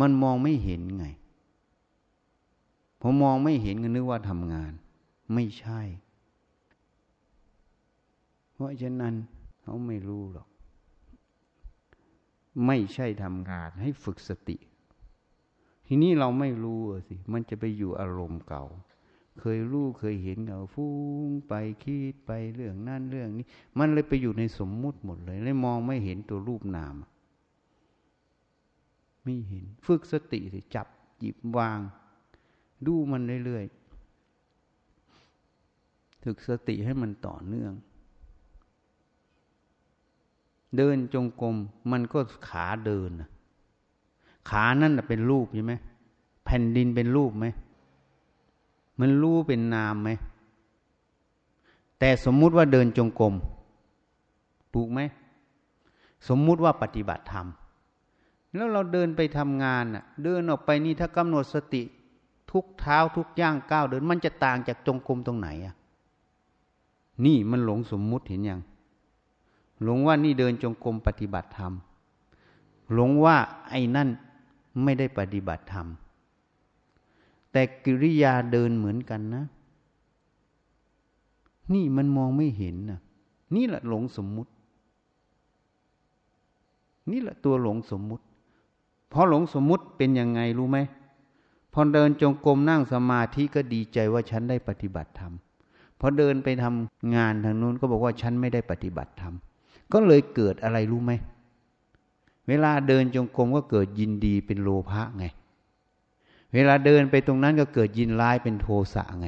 [0.00, 1.06] มันมองไม่เห็นไง
[3.00, 4.72] พอมองไม่เห็นก็นึกว่าทำงาน
[5.34, 5.80] ไม่ใช่
[8.52, 9.14] เพราะฉะนั้น
[9.62, 10.48] เขาไม่รู้หรอก
[12.66, 14.56] ไม่ใช่ทำงานให้ฝึกสติ
[15.94, 18.64] ทีนี้เราไม่รู้สิ มันจะไปอยู่อารมณ์เก่า
[19.40, 20.92] เคยรู้เคยเห็นเอาฟุ้
[21.26, 23.46] งไปคิดไปเรื่องนั่นเรื่องนี้
[23.78, 26.94] มันเลยไปอยู่ในสมมุติหมดเลยเลยมองไม่เห็นตัวรูปนาม
[29.24, 30.86] ไม่เห็น ฝึกสติสิจับ
[31.20, 31.78] หยิบวาง
[32.86, 37.72] ดูมันเรื่อยๆฝึกสติให้มันต่อเนื่อง
[40.76, 41.56] เดินจงกรม
[41.92, 43.12] มันก็ขาเดิน
[44.48, 45.74] ขานั่นเป็นรูปใช่ไหม
[46.44, 47.46] แผ่นดินเป็นรูปไหม
[49.00, 50.10] มันรู้เป็นนามไหม
[51.98, 53.34] แต่สมมุติว่าเดินจงกรม
[54.74, 55.00] ถูกไหม
[56.28, 57.46] สมมุติว่าปฏิบัติธรรม
[58.54, 61.82] แล้วเราเดินไปทำงานน่ะ เดินออกไปนี่ถ้ากำหนดสติ
[62.50, 65.74] ทุกเท้าทุกย่างก้าวเดิน มันจะต่างจากจงกรมตรงไหนอะ
[67.24, 68.60] นี่มันหลงสมมุติเห็นยัง
[69.82, 71.72] หลงว่านี่เดินจงกรมปฏิบัติธรรม
[72.92, 73.36] หลงว่า
[73.70, 74.08] ไอ้นั่น
[74.82, 75.86] ไม่ได้ปฏิบัติธรรม
[77.52, 79.44] แต่กิริยาเดินเหมือนกันนะ
[81.74, 83.00] นี่มันมองไม่เห็นนะ
[83.54, 84.52] นี่แหละหลงสมมุติ
[87.10, 88.24] นี่แหละตัวหลงสมมุติ
[89.10, 90.78] เพราะหลงสมมุติเป็นยังไงรู้ไหม
[91.72, 95.32] พอเดินจงกรมนั่งสมาธิก็ดีใจว่าฉันได้ปฏิบัติธรรม
[96.00, 99.34] พอเดินไปทำงานทางนู้นก็บอกว่าฉันไม่ได้ปฏิบัติธรรม
[99.92, 101.12] ก็เลยเกิดอะไรรู้ไหม
[102.48, 105.24] เวลาเดินจงกรมก็เกิดยินดีเป็นโลภะไง
[106.54, 109.26] เวลาเดินไปตรงนั้นก็เกิดยินร้ายเป็นโทสะไง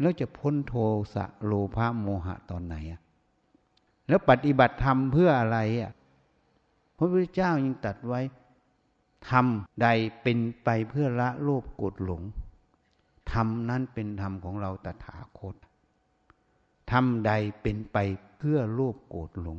[0.00, 0.74] แล้วจะพ้นโท
[1.14, 3.00] สะโลภะโมหะตอนไหนอะ
[4.08, 5.92] แล้วปฏิบัติธรรมเพื่ออะไรอะ
[6.96, 8.20] พระพุทธเจ้ายังตัดไว้
[9.30, 9.88] ทำใด
[10.22, 12.22] เป็นไปเพื่อละโลภโกรธหลง
[13.32, 15.54] ธรรมนั้นเป็นธรรมของเราตถาคต
[16.92, 17.96] ทำใดเป็นไป
[18.38, 19.58] เพื่อโลภโกรธหลง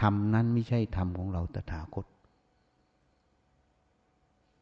[0.00, 2.06] ธรรมนั้นไม่ใช่ธรรมของเราตถาคต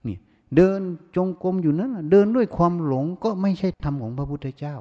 [0.06, 0.16] นี่
[0.56, 0.80] เดิน
[1.16, 4.76] จงกรมอยู่นั้นเดินด้วยความหลงก็ไม่ใช่ธรรมของพระพุทธเจ้า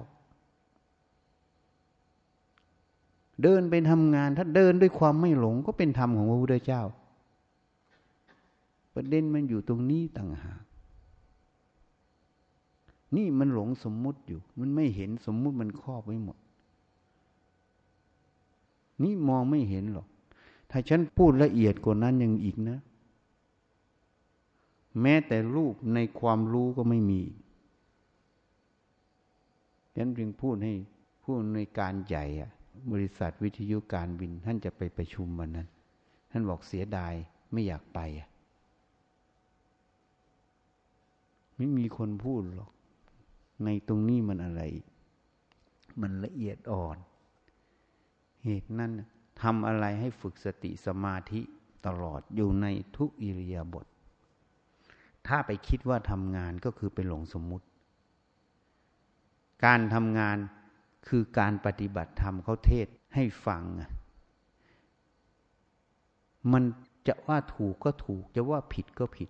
[3.43, 6.83] เดินไปทำงานถ้าเดินด้วยความไม่หลงก็เป็นธรรมของพระพุทธเจ้า
[8.93, 10.61] ประเด็นมันอยู่ตรงนี้ต่างหาก
[13.15, 16.37] นี่มันหลงสมมุติอยู่ มันไม่เห็นสมมุติมันครอบไว้หมด
[19.03, 20.07] นี่มองไม่เห็นหรอก
[20.71, 22.77] ถ้าฉันพูดละเอียดกว่านั้นยังอีกนะ
[25.01, 27.21] แม้แต่รูปในความรู้ก็ไม่มี
[29.95, 30.73] ฉันจึงพูดให้
[31.23, 32.51] ผู้ในการใหญ่อะ
[32.91, 35.67] บริษัทวิทยุการบินท่านจะไปประชุมวันนั้น
[36.31, 37.13] ท่านบอกเสียดาย
[37.51, 38.29] ไม่อยากไปอะ
[41.55, 42.71] ไม่มีคนพูดหรอก
[43.63, 44.61] ในตรงนี้มันอะไร
[46.01, 46.97] มันละเอียดอ่อน
[48.45, 48.91] เหตุนั้น
[49.43, 51.41] ทำอะไรให้ฝึกสติสมาธิ
[51.85, 53.85] ตลอดอยู่ในทุกอิริยาบถ
[55.27, 57.65] ถ้าไปคิดว่าทำงานก็คือเป็นหลงสมมุติ
[59.65, 60.37] การทำงาน
[61.07, 63.63] คือการปฏิบัติธรรมเขาเทศให้ฟัง
[66.51, 66.63] มัน
[67.07, 69.29] จะว่าถูกก็ถูก จะว่าผิดก็ผิด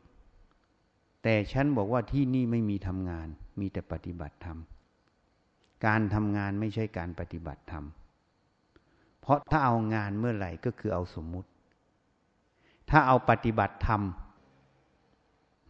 [1.24, 3.28] แต่ฉันบอกว่าที่นี่ไม่มีทำงาน
[3.60, 4.58] มีแต่ปฏิบัติธรรม
[5.86, 7.86] การทำงานไม่ใช่การปฏิบัติธรรม
[9.21, 11.49] เพราะถ้าเอางานเมื่อไหร่ก็คือเอาสมมุติ
[12.89, 14.01] ถ้าเอาปฏิบัติธรรม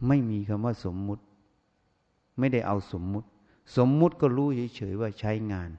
[0.08, 1.24] ไม่มีคำว่าสมมุติ
[2.40, 3.28] ไม่ได้เอาสมมุติ
[3.78, 5.70] สมมุติก็รู้เฉยๆว่าใช้งาน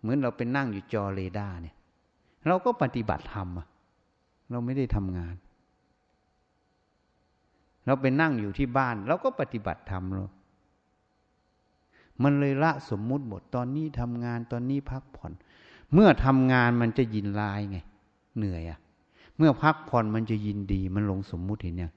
[0.00, 1.74] เหมือนเราเป็นนั่งอยู่จอเรดาร์เนี่ย
[2.46, 3.48] เราก็ปฏิบัติธรรม
[4.50, 5.34] เราไม่ได้ทำงาน
[7.86, 10.24] เราไปนั่งอยู่ที่บ้าน เราก็ปฏิบัติธรรมเรา
[12.22, 15.32] มันเลยละสมมุติหมดตอนนี้ทำงานตอนนี้พักผ่อน
[15.94, 17.78] เมื่อทำงานมันจะยินลายไง
[18.36, 18.78] เหนื่อยอะ
[19.36, 21.92] เมื่อพักผ่อนมันจะยินดี มันลงสมมุติเห็นยัง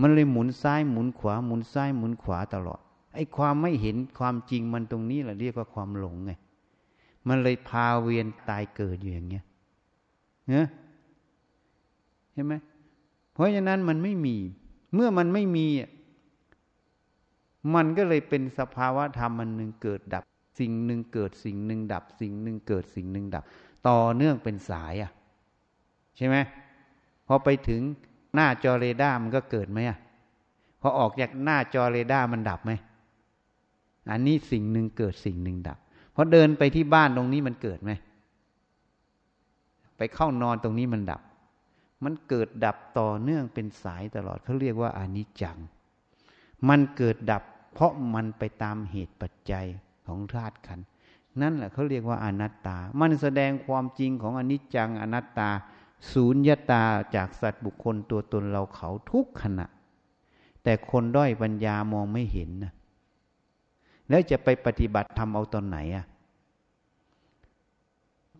[0.00, 2.80] มันเลยหมุนซ้ายหมุนขวาหมุนซ้ายหมุนขวาตลอด
[3.14, 6.32] ไอ้ความไม่เห็นความจริงมันตรงนี้แหละเรียกว่าความหลงไง
[7.28, 9.44] มันเลยพาเวียนตายเกิดอยู่อย่างเงี้ย
[10.48, 10.66] เนะ
[12.32, 12.54] เห็นไหม
[13.32, 14.36] เพราะฉะนั้นมันไม่มี
[14.94, 15.66] เมื่อมันไม่มี
[17.74, 20.24] มันก็เลยเป็นสภาวะธรรมมันหนึ่งเกิดดับ
[20.60, 23.44] สิ่งหนึ่งเกิดสิ่งหนึ่งดับ สิ่งหนึ่งเกิดสิ่งหนึ่งดับ
[23.88, 25.10] ต่อเนื่องเป็นสายอะ
[26.16, 26.36] ใช่ไหม
[27.26, 27.80] พอไปถึง
[28.34, 29.98] หน้าจอเรดาร์มันก็เกิดไหมอะ
[30.80, 32.72] พอออกจากหน้าจอเรดาร์มันดับไหม
[34.10, 35.78] อันนี้สิ่งหนึ่งเกิดสิ่งหนึ่งดับ
[36.14, 37.92] พอเดินไปที่บ้านตรงนี้มันเกิดไหม
[39.96, 41.22] ไปเข้านอนตรงนี้มันดับ
[42.04, 45.58] มันเกิดดับต่อเนื่องเป็นสายตลอดเขาเรียกว่าอนิจจัง
[46.68, 47.42] มันเกิดดับ
[47.74, 49.66] เพราะมันไปตามเหตุปัจจัย
[50.10, 50.80] ของธาตุขัน
[51.40, 55.50] นั่นแหละเขาเรียกว่าอนัตตา มันแสดงความจริงของอนิจจังอนัตตา
[56.12, 56.84] ศูนย์ยตา
[57.16, 59.66] จากสัตว์บุคคลตัวตนเราเขาทุกขณะ
[60.62, 62.72] แต่คนด้อยปัญญามองไม่เห็นนะ
[64.08, 66.04] แล้วจะไปปฏิบัติธรรมเอาตอนไหนอะ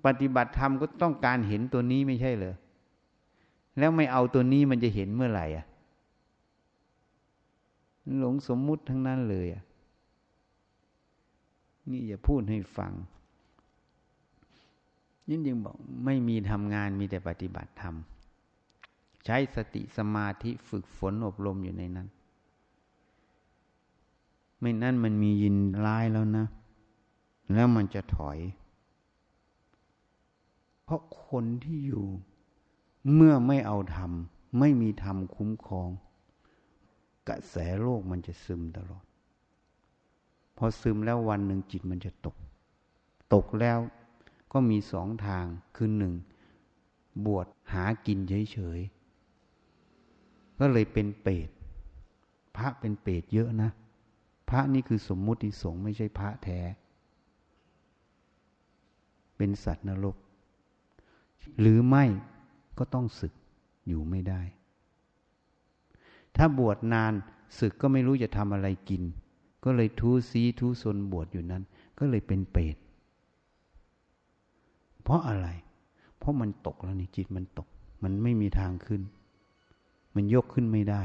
[0.04, 2.54] ปฏิบัติธรรมก็ต้องการเห็นตัวนี้ไม่ใช่เหรอ
[3.78, 5.66] แล้วไม่เอาตัวนี้มันจะเห็นเมื่อไหร่อะ
[8.18, 9.62] หลงสมมุติทั้งนั้นเลยอะ
[11.88, 12.93] นี่อย่าพูดให้ฟัง
[15.29, 17.95] ยิ่งยังบอกไม่มีทำงานมีแต่ปฏิบัติธรรม
[19.25, 22.09] ใช้สติสมาธิฝึกฝนอบรมอยู่ในนั้น
[24.61, 26.47] ไม่นั่นมันมียินร้ายแล้วนะ
[27.55, 28.38] แล้วมันจะถอย
[30.85, 32.07] เพราะคนที่อยู่
[33.14, 34.11] เมื่อไม่เอาธรรม
[34.59, 35.88] ไม่มีธรรมคุ้มครอง
[37.29, 39.05] กระแสโลกมันจะซึมตลอด
[40.62, 42.37] พอซึมแล้ววันหนึ่งจิตมันจะตก
[43.35, 43.79] ตกแล้ว
[44.53, 45.44] ก็มีสองทาง
[45.77, 46.14] คือหนึ่ง
[47.27, 48.18] บวชหากิน
[48.53, 51.49] เฉยๆก็เลยเป็นเปรต
[52.57, 53.70] พระเป็นเปรตเยอะนะ
[54.49, 56.61] พระนี่คือสมมุติสงฆ์ไม่ใช่พระแท้
[59.37, 60.16] เป็นสัตว์นรก
[61.61, 62.05] หรือไม่
[62.79, 63.33] ก็ต้องศึก
[63.88, 64.40] อยู่ไม่ได้
[66.37, 67.12] ถ้าบวชนาน
[67.59, 69.03] ศึกก็ไม่รู้จะทำอะไรกิน
[69.64, 71.62] ก็เลยทูซีทูซนบวชอยู่นั้น
[71.99, 72.77] ก็เลยเป็นเปรต
[75.03, 75.49] เพราะอะไร
[76.18, 77.68] เพราะมันตกแล้วนี่จิตมันตก
[78.03, 79.03] มันไม่มีทางขึ้น
[80.14, 81.03] มันยกขึ้นไม่ได้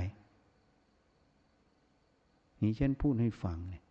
[2.62, 3.84] นี่ฉันพูดให้ฟังเนี่ย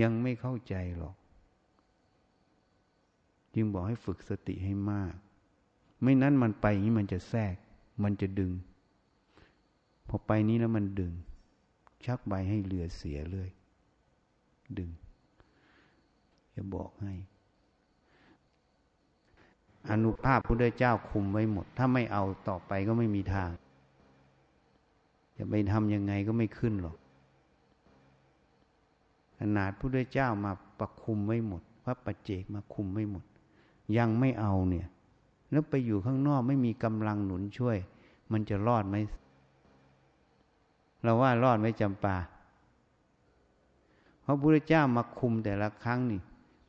[0.00, 1.16] ยังไม่เข้าใจหรอก
[3.54, 5.14] จึงบอกให้ฝึกสติให้มาก
[6.02, 7.54] ไม่นั้นมันไปอย่างนี้มันจะแทรก
[8.02, 8.52] มันจะดึง
[10.08, 11.12] พอไปนี้แล้วมันดึง
[12.06, 13.48] ชักใบให้เหลือเสียเลย
[14.78, 14.90] ดึง
[16.54, 17.14] จะบอกให้
[19.90, 23.50] อนุภาพพระเจ้าคุมไว้หมด ถ้าไม่เอาต่อไปก็ไม่มีทาง
[25.36, 26.96] จะไปทำยังไงก็ไม่ขึ้นหรอก
[29.38, 33.24] ขนาดพระเจ้ามาประคุมไว้หมด พระปัจเจกมาคุมไว้หมด
[33.96, 34.86] ยังไม่เอาเนี่ย
[35.50, 37.76] แล้วไปอยู่ข้างนอกไม่มีกำลังหนุนช่วย
[38.32, 38.96] มันจะรอดไหม
[41.02, 42.16] เราว่ารอดไหมจำปา
[44.22, 46.20] เพราะพระเจ้ามาคุมแต่ละครั้งนี่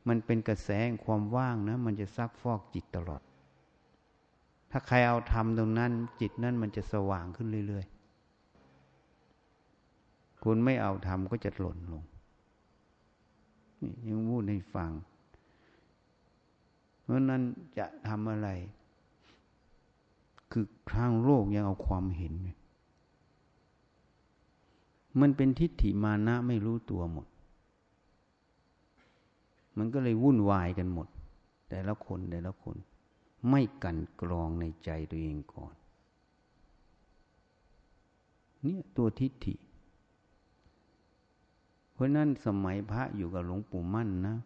[0.08, 3.22] มันเป็นกระแสแห่งความว่างนะ มันจะซักฟอกจิตตลอด
[4.70, 12.04] ถ้าใครเอาทำตรงนั้น จิตนั้นมันจะสว่างขึ้นเรื่อยๆ คุณไม่เอาทำก็จะหล่นลง
[13.82, 14.90] นี่ยังพูดให้ฟัง
[17.02, 17.42] เพราะนั้น
[17.78, 18.48] จะทำอะไร
[20.52, 22.32] คือทางโลกยังเอาความเห็น
[25.20, 27.26] มันเป็นทิฏฐิมานะไม่รู้ตัวหมด
[29.78, 31.08] มันก็เลยวุ่นวายกันหมด
[31.70, 32.76] แต่ละคนแต่ละคน
[33.50, 35.74] ไม่กันกรองในใจตัวเองก่อน
[38.62, 39.54] เนี่ยตัวทิฏฐิ
[41.92, 44.36] เพราะนั้นสมัยพระอยู่กับหลวงปู่มั่นนะ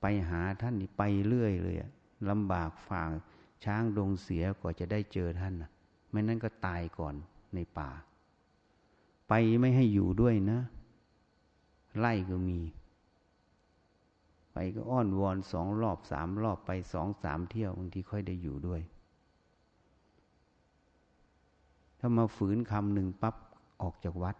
[0.00, 1.76] ไปหาท่านนี่ไปเรื่อยเลย
[2.30, 3.02] ลำบากฝ่า
[3.64, 5.70] ช้างดงเสียกว่าจะได้เจอท่านนะ
[6.10, 7.14] ไม่นั้นก็ตายก่อน
[7.54, 7.90] ในป่า
[9.28, 10.58] ไปไม่ให้อยู่ด้วยนะ
[11.98, 12.60] ไล่ก็มี
[14.52, 18.80] ไปก็อ้อนวอนสองรอบสามรอบไปสองสามเที่ยวบางทีค่อยได้อยู่ด้วย
[21.98, 23.34] ถ้ามาฝืนคำหนึ่งปั๊บ
[23.82, 24.36] ออกจากวัด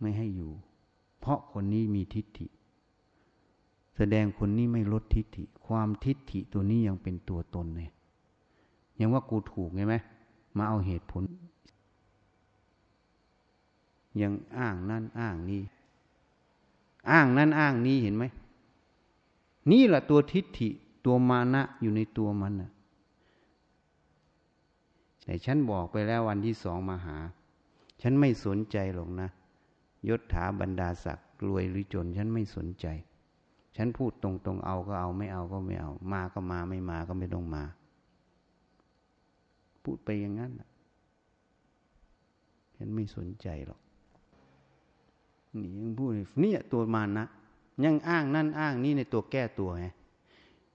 [0.00, 0.52] ไม่ให้อยู่
[1.20, 2.46] เพราะคนนี้มีทิฏฐิ
[3.96, 7.90] แสดงคนนี้ไม่ลดทิฏฐิ ความทิฏฐิตัวนี้ยังเป็นตัวตนเลย
[9.00, 9.94] ยังว่ากูถูกไงไหม
[10.56, 11.22] มาเอาเหตุผล
[14.22, 15.62] ยังอ้างนั่นอ้างนี้
[17.10, 18.24] อ้างนั้นอ้างนี้เห็นไหม
[19.70, 20.68] นี่แหละตัวทิฏฐิ
[21.04, 22.70] ตัวมานะอยู่ในตัวมันนะ
[25.24, 27.16] แต่ฉันบอกไปแล้ววันที่สองมาหา
[28.02, 29.28] ฉันไม่สนใจหรอกนะ
[30.08, 32.86] ยศถาบรรดาศักดิ์รวยหรือจน ฉันไม่สนใจ
[33.76, 37.62] ฉันพูดตรงๆเอาก็เอาไม่เอาก็ไม่เอา มาก็มาไม่มาก็ไม่ต้องมา
[39.84, 40.52] พูดไปอย่างนั้น
[42.76, 43.80] ฉันไม่สนใจหรอก
[45.60, 46.10] นี่ยังพูด
[46.42, 47.26] นี่ตัวมานะ
[47.84, 49.86] ยังอ้างนั่นอ้างนี่ในตัวแก้ตัวไง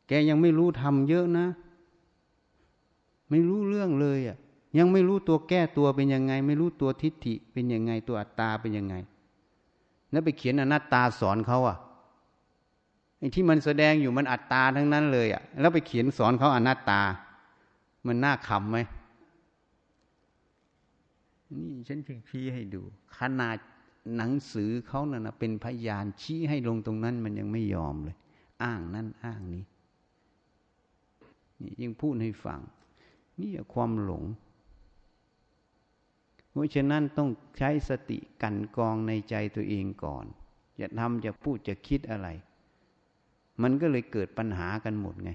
[0.08, 1.46] แกยังไม่รู้ทำเยอะนะ
[3.30, 4.38] ไม่รู้เรื่องเลยอะ
[4.78, 8.96] ยังไม่รู้ตัวแก้ตัวเป็นยังไง ไม่รู้ตัวทิฏฐิเป็นยังไง ตัวอัตตาเป็นยังไง
[10.12, 11.78] แล้วไปเขียนอนัตตาสอนเขาอะ
[13.20, 17.02] ไอ้ที่มันแสดงอยู่มันอัตตาทั้งนั้นเลยอะ แล้วไปเขียนสอนเขาอนัตตา
[18.06, 18.78] มันน่าขำไหม
[21.54, 22.00] นี่ฉัน
[22.30, 22.82] ชี้ให้ดู
[23.18, 23.58] ขนาด
[24.16, 28.18] หนังสือเขานะ่ะเป็นพยานชี้ให้ลงตรงนั้นมันยังไม่ยอมเลย
[28.64, 29.64] อ้างนั่นอ้างนี้
[31.62, 32.60] นี่ยิ่งพูดให้ฟัง
[33.40, 34.24] นี่ความหลง
[36.52, 40.26] เพราะฉะนั้นต้องใช้สติกันกองในใจตัวเองก่อน
[40.80, 42.28] จะทำจะพูดจะคิดอะไร
[43.62, 45.32] มันก็เลยเกิดปัญหากันหมดไง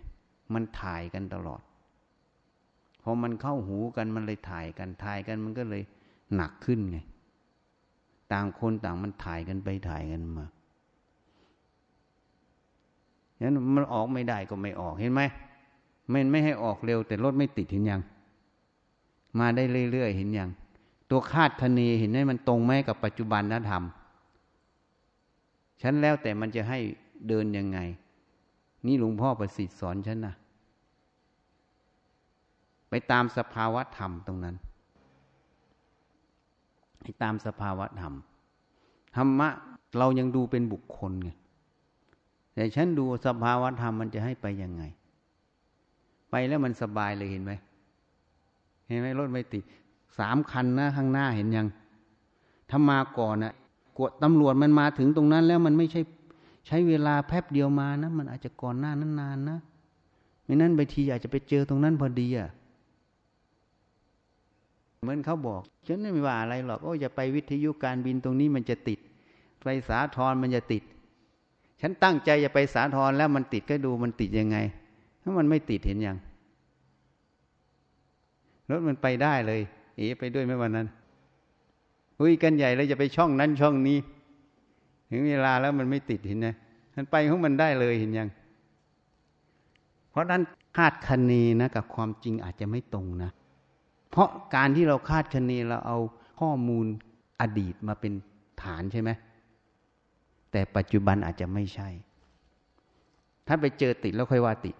[0.54, 1.62] มันถ่ายกันตลอด
[3.02, 5.82] พอมันเข้าหูกันมันเลยถ่ายกันถ่ายกันมันก็เลย
[6.34, 6.98] หนักขึ้นไง
[8.32, 10.46] ต่างคนต่างมันถ่ายกันไปถ่ายกันมา
[13.36, 15.22] ฉะนั้นมันออกไม่ได้ก็ไม่ออกเห็นไหม
[16.12, 18.00] มันไม่ให้ออกเร็ว แต่รถไม่ติดเห็นยัง
[19.38, 20.50] มาได้เรื่อยๆเห็นยัง
[21.10, 23.82] ตัวคาดคะเนเห็นไหมมันตรงไหมกับปัจจุบันนธรรม
[25.82, 26.78] ฉันแล้วแต่มันจะให้
[27.28, 27.78] เดินยังไง
[28.86, 30.34] นี่หลวงพ่อประสิทธิ์สอนฉันนะ
[32.88, 34.56] ไปตามสภาวะธรรมตรงนั้น
[37.22, 38.14] ตามสภาวะธรรม
[39.16, 39.48] ธรรมะ
[39.98, 41.30] เรายังดูเป็นบุคคลไง
[42.54, 44.82] แต่ฉันดูสภาวะธรรมมันจะให้ไปยังไง
[46.30, 47.52] ไปแล้วมันสบายเลยเห็นไหม
[48.88, 49.64] เห็นไหมรถไม่ติด
[50.18, 51.66] สามคันนะข้างหน้าเห็นยัง
[52.70, 53.52] ถ้ามาก่อนนะ
[53.98, 56.00] กวดตำรวจมันมาถึงตรงนั้นแล้วมันไม่ใช่
[56.66, 59.58] ใช้เวลาแป๊บเดียวมานะ มันอาจจะก่อนหน้านั้นนานนะ
[60.44, 62.50] ไม่นั้นไปทีอาจจะไปเจอตรงนั้นพอดีอะ
[65.04, 68.98] เหมือนเขาบอกฉันไม่ว่าอะไรหรอกโอ้จะไปวิทยุการบินตรงนี้มันจะติด
[69.64, 70.82] ไปสาทรมันจะติด
[71.80, 74.58] ฉันตั้งใจจะไปสาทรแล้วมันติดก็ดูมันติดยังไง
[75.22, 76.16] ถ้ามันไม่ติดเห็นยัง
[78.70, 79.60] รถมันไปได้เลย
[79.96, 80.86] เอ๋ไปด้วยไหมวันนั้น
[82.18, 83.98] คุยกันใหญ่เลยจะไปช่องนั้นช่องนี้
[85.10, 86.48] ถึงเวลาแล้วมันไม่ติดเห็นไหม
[86.94, 88.28] มันไปของมันได้เลยเห็นยัง
[90.10, 90.42] เพราะนั้น
[90.76, 93.30] คาดคะเนนะกับความจริงอาจจะไม่ตรงนะ
[94.14, 95.98] เพราะการที่เราคาดคะเนเราเอา
[96.40, 96.86] ข้อมูล
[97.40, 98.12] อดีตมาเป็น
[98.62, 99.10] ฐานใช่ไหม
[100.52, 101.88] แต่ปัจจุบันอาจจะไม่ใช่
[103.46, 104.76] ถ้าไปเจอติดแล้วค่อยว่าติด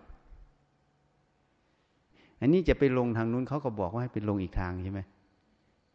[2.40, 5.00] อันนี้จะไปลงทางนู้นเขาก็บอกว่าให้ไปลงอีกทางใช่ไหม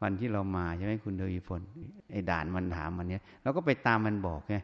[0.02, 1.62] วันที่เรามาใช่ไหมคุณเดวีฝน
[2.12, 4.56] ไอ้ด่านมันถามมันเนี้ยเราก็ไปตามมันบอกไง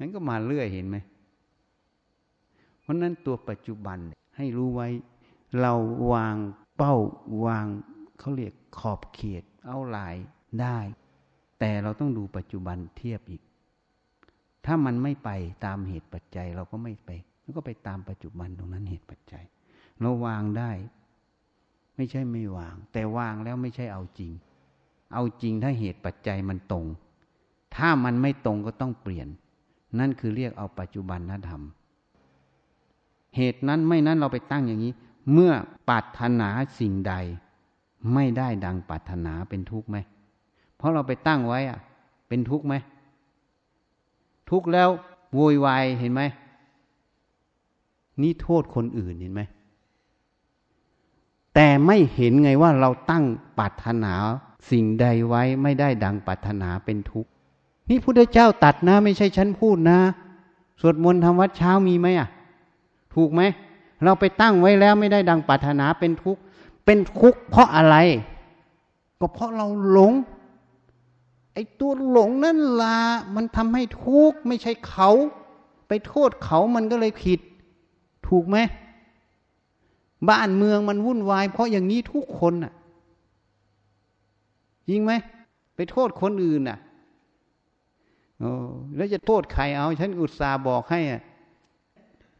[0.00, 0.96] นั้นก็มาเรื่อยเห็นไหม
[2.80, 3.98] เพราะนั้นตัวปัจจุบัน
[4.36, 4.88] ให้รู้ไว้
[5.60, 5.72] เรา
[6.12, 6.36] วาง
[6.76, 6.96] เป้า
[7.46, 7.66] วาง
[8.18, 10.16] เขาเรียกขอบเขตเอาลาย
[10.60, 10.78] ได้
[11.60, 13.42] แต่เราต้องดูปัจจุบันเทียบอีก
[14.64, 15.30] ถ้ามันไม่ไป
[15.64, 17.10] ตามเหตุปัจจัยเราก็ไม่ไป
[17.42, 19.44] แล้วก็ไปตามปัจจุบันตรงนั้นเหตุปัจจัย
[20.00, 20.70] เราวางได้
[21.96, 24.32] ไม่ใช่ไม่วาง แต่วางแล้วไม่ใช่เอาจริง
[25.14, 26.86] เอาจริงถ้าเหตุปัจจัยมันตรง
[27.76, 29.28] ถ้ามันไม่ตรงก็ต้องเปลี่ยน
[29.98, 31.62] นั่นคือเรียกเอาปัจจุบันนธรรม
[33.36, 34.92] เหตุนั้นไม่นั้นเราไปตั้งอย่างนี้
[35.32, 35.52] เมื่อ
[35.88, 36.48] ปรารถนา
[36.80, 37.14] สิ่งใด
[38.12, 39.96] ไม่ได้ดังปรารถนาเป็นทุกข์ไหม
[40.76, 41.78] เพราะเราไปตั้งไว้อะ
[42.28, 42.74] เป็นทุกข์ไหม
[44.50, 44.88] ทุกข์แล้ว
[45.34, 46.22] โวยวายเห็นไหม
[48.22, 49.42] นี่โทษคนอื่นเห็นไหม
[51.54, 53.24] แต่ไม่เห็นไงว่าเราตั้ง
[53.58, 54.12] ปรารถนา
[54.70, 57.30] สิ่งใดไว้ไม่ได้ดังปรารถนาเป็นทุกข์
[57.88, 59.98] นี่พุทธเจ้าตัดนะ ไม่ใช่ฉันพูดนะ
[60.80, 62.28] สวดมนต์ทำวัดเช้ามีไหมอะ
[63.14, 63.42] ถูกไหม
[64.04, 66.40] เราไปตั้งไว้แล้วไม่ได้ดังปรารถนาเป็นทุกข์
[66.84, 67.96] เป็นทุกข์เพราะอะไร
[69.20, 70.12] ก็เพราะเราหลง
[71.52, 72.96] ไอ้ตัวหลงนั่นละ
[73.34, 75.10] มันทำให้ทุกข์ไม่ใช่เขา
[75.88, 77.40] ไปโทษเขามันก็เลยผิด
[78.28, 78.56] ถูกไหม
[80.28, 82.72] บ้านเมืองมันวุ่นวาย เพราะอย่างนี้ทุกคนน่ะ
[84.88, 85.12] จริงไหม
[85.76, 86.78] ไปโทษคนอื่นน่ะ
[88.38, 88.52] โอ้
[88.96, 91.22] แล้วจะโทษใครเอา ฉันอุตส่าห์บอกให้อะ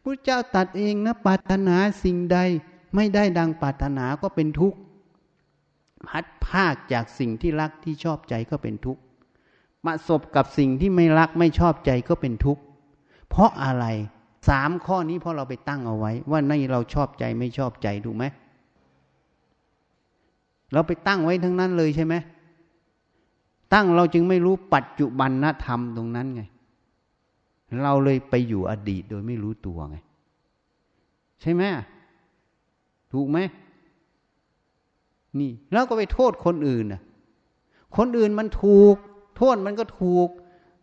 [0.02, 2.38] พระเจ้าตัดเองนะปรารถนาสิ่งใด
[2.94, 4.78] ไม่ได้ดังปรารถนาก็เป็นทุกข์
[6.08, 9.00] พัดภาคจากสิ่งที่รักที่ชอบใจก็เป็นทุกข์
[9.84, 12.62] มาสบกับสิ่งที่ไม่รักไม่ชอบใจก็เป็นทุกข์
[13.28, 13.86] เพราะอะไร
[14.48, 18.24] สามข้อนี้เพราะเราไปตั้งเอาไว้ ว่าในเราชอบใจไม่ชอบใจถูกไหม
[20.72, 22.14] เราไปตั้งไว้ทั้งนั้นเลยใช่ไหม
[23.74, 26.42] ตั้งเราจึงไม่รู้ปัจจุบันนธรรมตรงนั้นไง
[27.82, 29.96] เราเลยไปอยู่อดีตโดยไม่รู้ตัวไง
[31.40, 31.62] ใช่ไหม
[33.14, 33.38] ถูกไหม
[35.38, 37.00] นี่แล้วก็ไปโทษคนอื่นน่ะ
[37.96, 38.96] คนอื่นมันถูก
[39.36, 40.28] โทษมันก็ถูก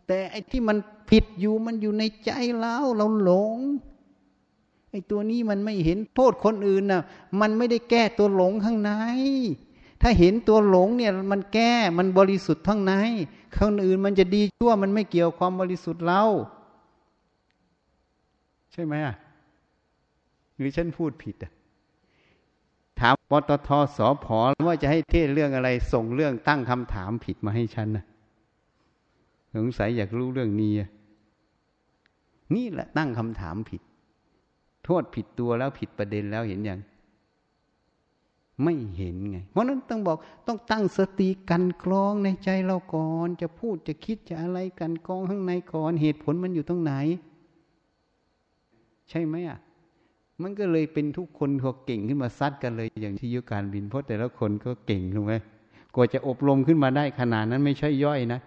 [0.06, 0.76] แต่ไอ้ที่มัน
[1.10, 3.56] ผิดอยู่มันอยู่ในใจเราเราหลง
[4.90, 7.02] ไอ้ตัวนี้มันไม่เห็นโทษคนอื่นน่ะ
[7.40, 8.92] มันไม่ได้แก้ตัวหลงข้างใน
[10.00, 12.94] ถ้าเห็นตัวหลงเนี่ยมันแก้มันบริสุทธิ์ข้างใน
[13.56, 16.22] ข้างอื่นมันจะดีชั่วมันไม่เกี่ยวความบริสุทธิ์เรา
[18.72, 19.14] ใช่ไหมอะ
[20.58, 21.52] หรือฉันพูดผิดอะ
[23.02, 28.04] ถามปตทสอพอว่าจะให้เทศเรื่องอะไร ส่งเรื่องตั้งคำถามผิดมาให้ฉันนะ
[29.54, 30.72] สงสัยอยากรู้เรื่องนี้
[32.54, 33.82] นี่แหละตั้งคำถามผิด
[34.84, 36.80] โทษผิดตัวแล้วผิดประเด็นแล้วเห็นยัง
[38.62, 46.92] ไม่เห็นไง เพราะนั้นต้องบอกต้องตั้งสติกันกรองในใจเราก่อน จะพูดจะคิดจะอะไรกันกรองข้างในก่อน เหตุผลมันอยู่ตรงไหน
[49.08, 49.58] ใช่ไหมอะ
[50.42, 55.34] มันก็เลยเป็นทุกคนพอเก่งขึ้นมาซัดกันเลย อย่างที่ยุการบินเพราะแต่ละคนก็เก่งถูกไหม
[55.94, 58.40] กว่าจะอบรมขึ้นมาได้ขนาดนั้นไม่ใช่ย่อยนะ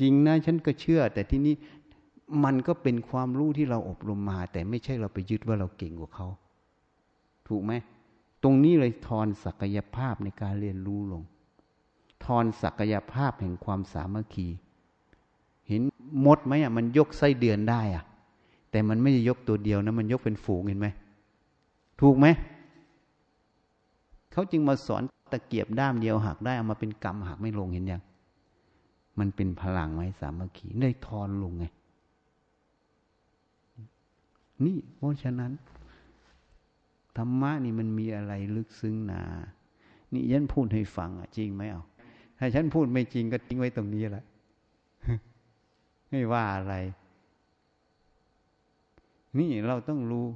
[0.00, 1.54] จริงนะฉันก็เชื่อ แต่ที่นี้
[2.44, 6.26] มันก็เป็นความรู้ที่เราอบรมมา แต่ไม่ใช่เราไปยึดว่าเราเก่งกว่าเขา
[7.48, 7.72] ถูกไหม
[8.42, 11.22] ตรงนี้เลยทอนศักยภาพในการเรียนรู้ลง
[12.24, 14.48] ทอนศักยภาพแห่งความสามัคคี
[15.68, 15.82] เห็น
[16.26, 18.04] มดไหมอะมันยกไส้เดือนได้อะ
[18.70, 20.88] แต่มันไม่ได้ยกตัวเดียวนะ มันยกเป็นฝูงเห็นไหม
[22.00, 22.26] ถูกไหม
[24.32, 28.02] เขาจึงมาสอนตะเกียบด้ามเดียวหักได้เอามาเป็นกรรมหักไม่ลงเห็นยัง
[29.18, 31.64] มันเป็นพลังไหมสามัคคีได้ทอนลงไง
[34.64, 35.52] นี่เพราะฉะนั้น
[37.16, 39.22] ธรรมะนี่มันมีอะไรลึกซึ้งนา
[40.12, 41.82] นี่ยันพูดให้ฟังอะ จริงไหมเอา
[42.38, 44.24] ถ้าฉันพูดไม่จริงก็ทิ้งไว้ตรงนี้แหละ
[46.10, 46.74] ไม่ว่าอะไร
[49.38, 50.26] นี่เราต้องรู้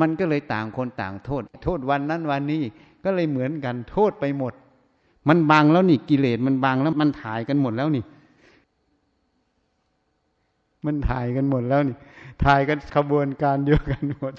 [0.00, 2.62] มันก็เลยต่างคนต่างโทษ โทษวันนั้นวันนี้
[3.04, 4.52] ก็เลยเหมือนกันโทษไปหมด
[5.28, 8.04] มันบางแล้วนี่กิเลสมันบางแล้วมันถ่ายกันหมดแล้วนี่
[10.86, 11.96] มันถ่ายกันหมดแล้วนี่
[12.44, 14.34] ถ่ายกันขบวนการเดียวกันหมด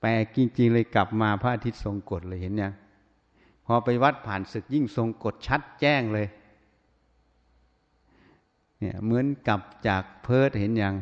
[0.00, 2.72] แปลจริงๆเลยกลับมาพระอาทิตย์ทรงกฎเลยเห็นยัง
[3.66, 6.26] พอไปวัดผ่านศึกยิ่งทรงกฎชัดแจ้งเลย
[8.78, 10.94] เนี่ยเหมือนกับจากเพิร์ดเห็นยัง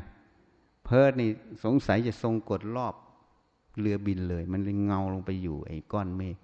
[0.85, 1.31] เพิร์ดนี่
[1.65, 2.95] สงสัยจะทรงกฎรอบ
[3.81, 6.37] เรือบินเลย มันเลยเงาลงไปอยู่ไอ้ก้อนเมฆ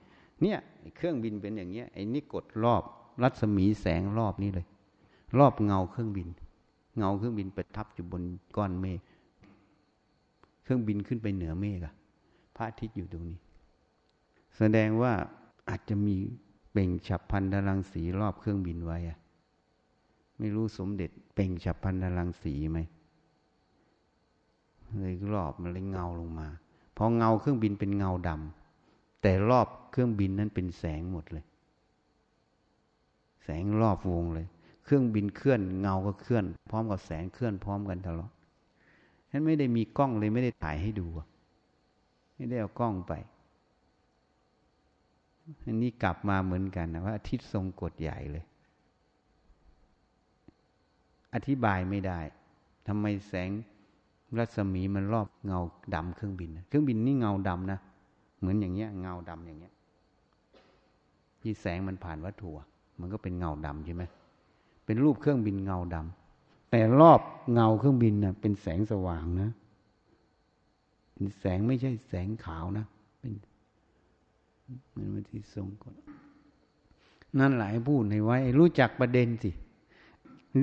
[0.43, 0.59] เนี่ย
[0.97, 2.83] เครื่องบินเป็นอย่างเงี้ยไอ้นี่กดรอบ
[3.23, 4.67] รัศมีแสงรอบนี้เลย
[5.39, 6.29] รอบเงาเครื่องบิน
[6.99, 8.23] เงาเครื่องบินไปทับอยู่บน
[8.57, 9.01] ก้อนเมฆ
[10.63, 11.95] เครื่องบินขึ้นไปเหนือเมฆอะ
[12.57, 13.39] พระอาทิตย์อยู่ตรงนี้
[14.57, 15.13] แสดงว่า
[15.69, 16.17] อาจจะมี
[16.73, 19.19] เป่งฉับพันธรังสีรอบเครื่องบินไว้อะ
[20.39, 22.81] ไม่รู้สมเด็จเป่งฉับพันธรังสีไหม
[24.99, 26.49] เลยรอบมันเลยเงาลงมา
[26.97, 31.45] พอเงาเครื่องบินเป็นเงาดำแต่รอบเครื่องบินนั้นเป็นแสงหมดเลย
[33.45, 34.47] แสงรอบวงเลย
[34.85, 38.31] เครื่องบินเคลื่อนเงาก็เคลื่อน พร้อมกับแสงเคลื่อนพร้อมกันตลอด
[39.31, 41.07] ฉันไม่ได้มีกล้องเลยไม่ได้ถ่ายให้ดู
[42.35, 43.13] ไม่ได้เอากล้องไป
[45.67, 48.45] อันนี้กลับมาเหมือนกันนะว่าอาทิตย์ทรงกฎใหญ่เลย
[51.35, 52.21] อธิบายไม่ได้
[52.87, 53.51] ทำไมแสง
[54.39, 55.61] รัศมีมันรอบเงา
[55.95, 57.79] ดำเครื่องบิน เครื่องบินนี่เงาดำนะ
[58.39, 59.73] เหมือนอย่างเงี้ย เงาดำอย่างเงี้ย
[61.41, 62.51] ที่แสงมันผ่านวัตถุ
[63.01, 64.03] มันก็เป็นเงาดำใช่ไหม
[64.85, 67.21] เป็นรูปเครื่องบินเงาดำแต่รอบ
[67.53, 69.51] เงาเครื่องบินนะ่ะ เป็นแสงสว่างนะ
[71.41, 72.85] แสงไม่ใช่แสงขาวนะ
[73.21, 73.33] เป็น
[74.95, 75.95] มันมาที่ทรงก่อน
[77.39, 79.51] นั่นหลายพูดในไว้ รู้จักประเด็นสิ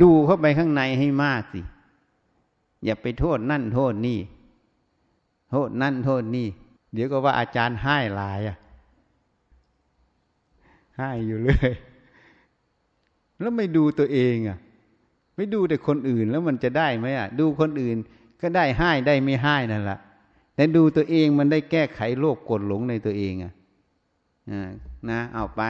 [0.02, 1.62] ดูเข้าไปข้างในให้มากสิ
[2.84, 4.20] อย่าไปโทษนั่นโทษนี่
[5.52, 6.48] โทษนั่นโทษนี่
[6.94, 8.58] เดี๋ยวก็ว่าอาจารย์ให้ลายอะ
[10.98, 11.72] ให้อยู่เลย
[13.40, 14.58] แล้วไม่ดูตัวเองอะ
[15.36, 17.98] ไม่ดูแต่คนอื่นแล้วมันจะได้ไหมอะ ดูคนอื่น
[18.42, 20.00] ก็ได้ให้ได้ไม่ให้นั่นแหละ
[20.56, 23.54] แต่ดูตัวเองมันได้แก้ไขโลกกดหลงในตัวเองอะ
[25.10, 25.62] นะเอาไป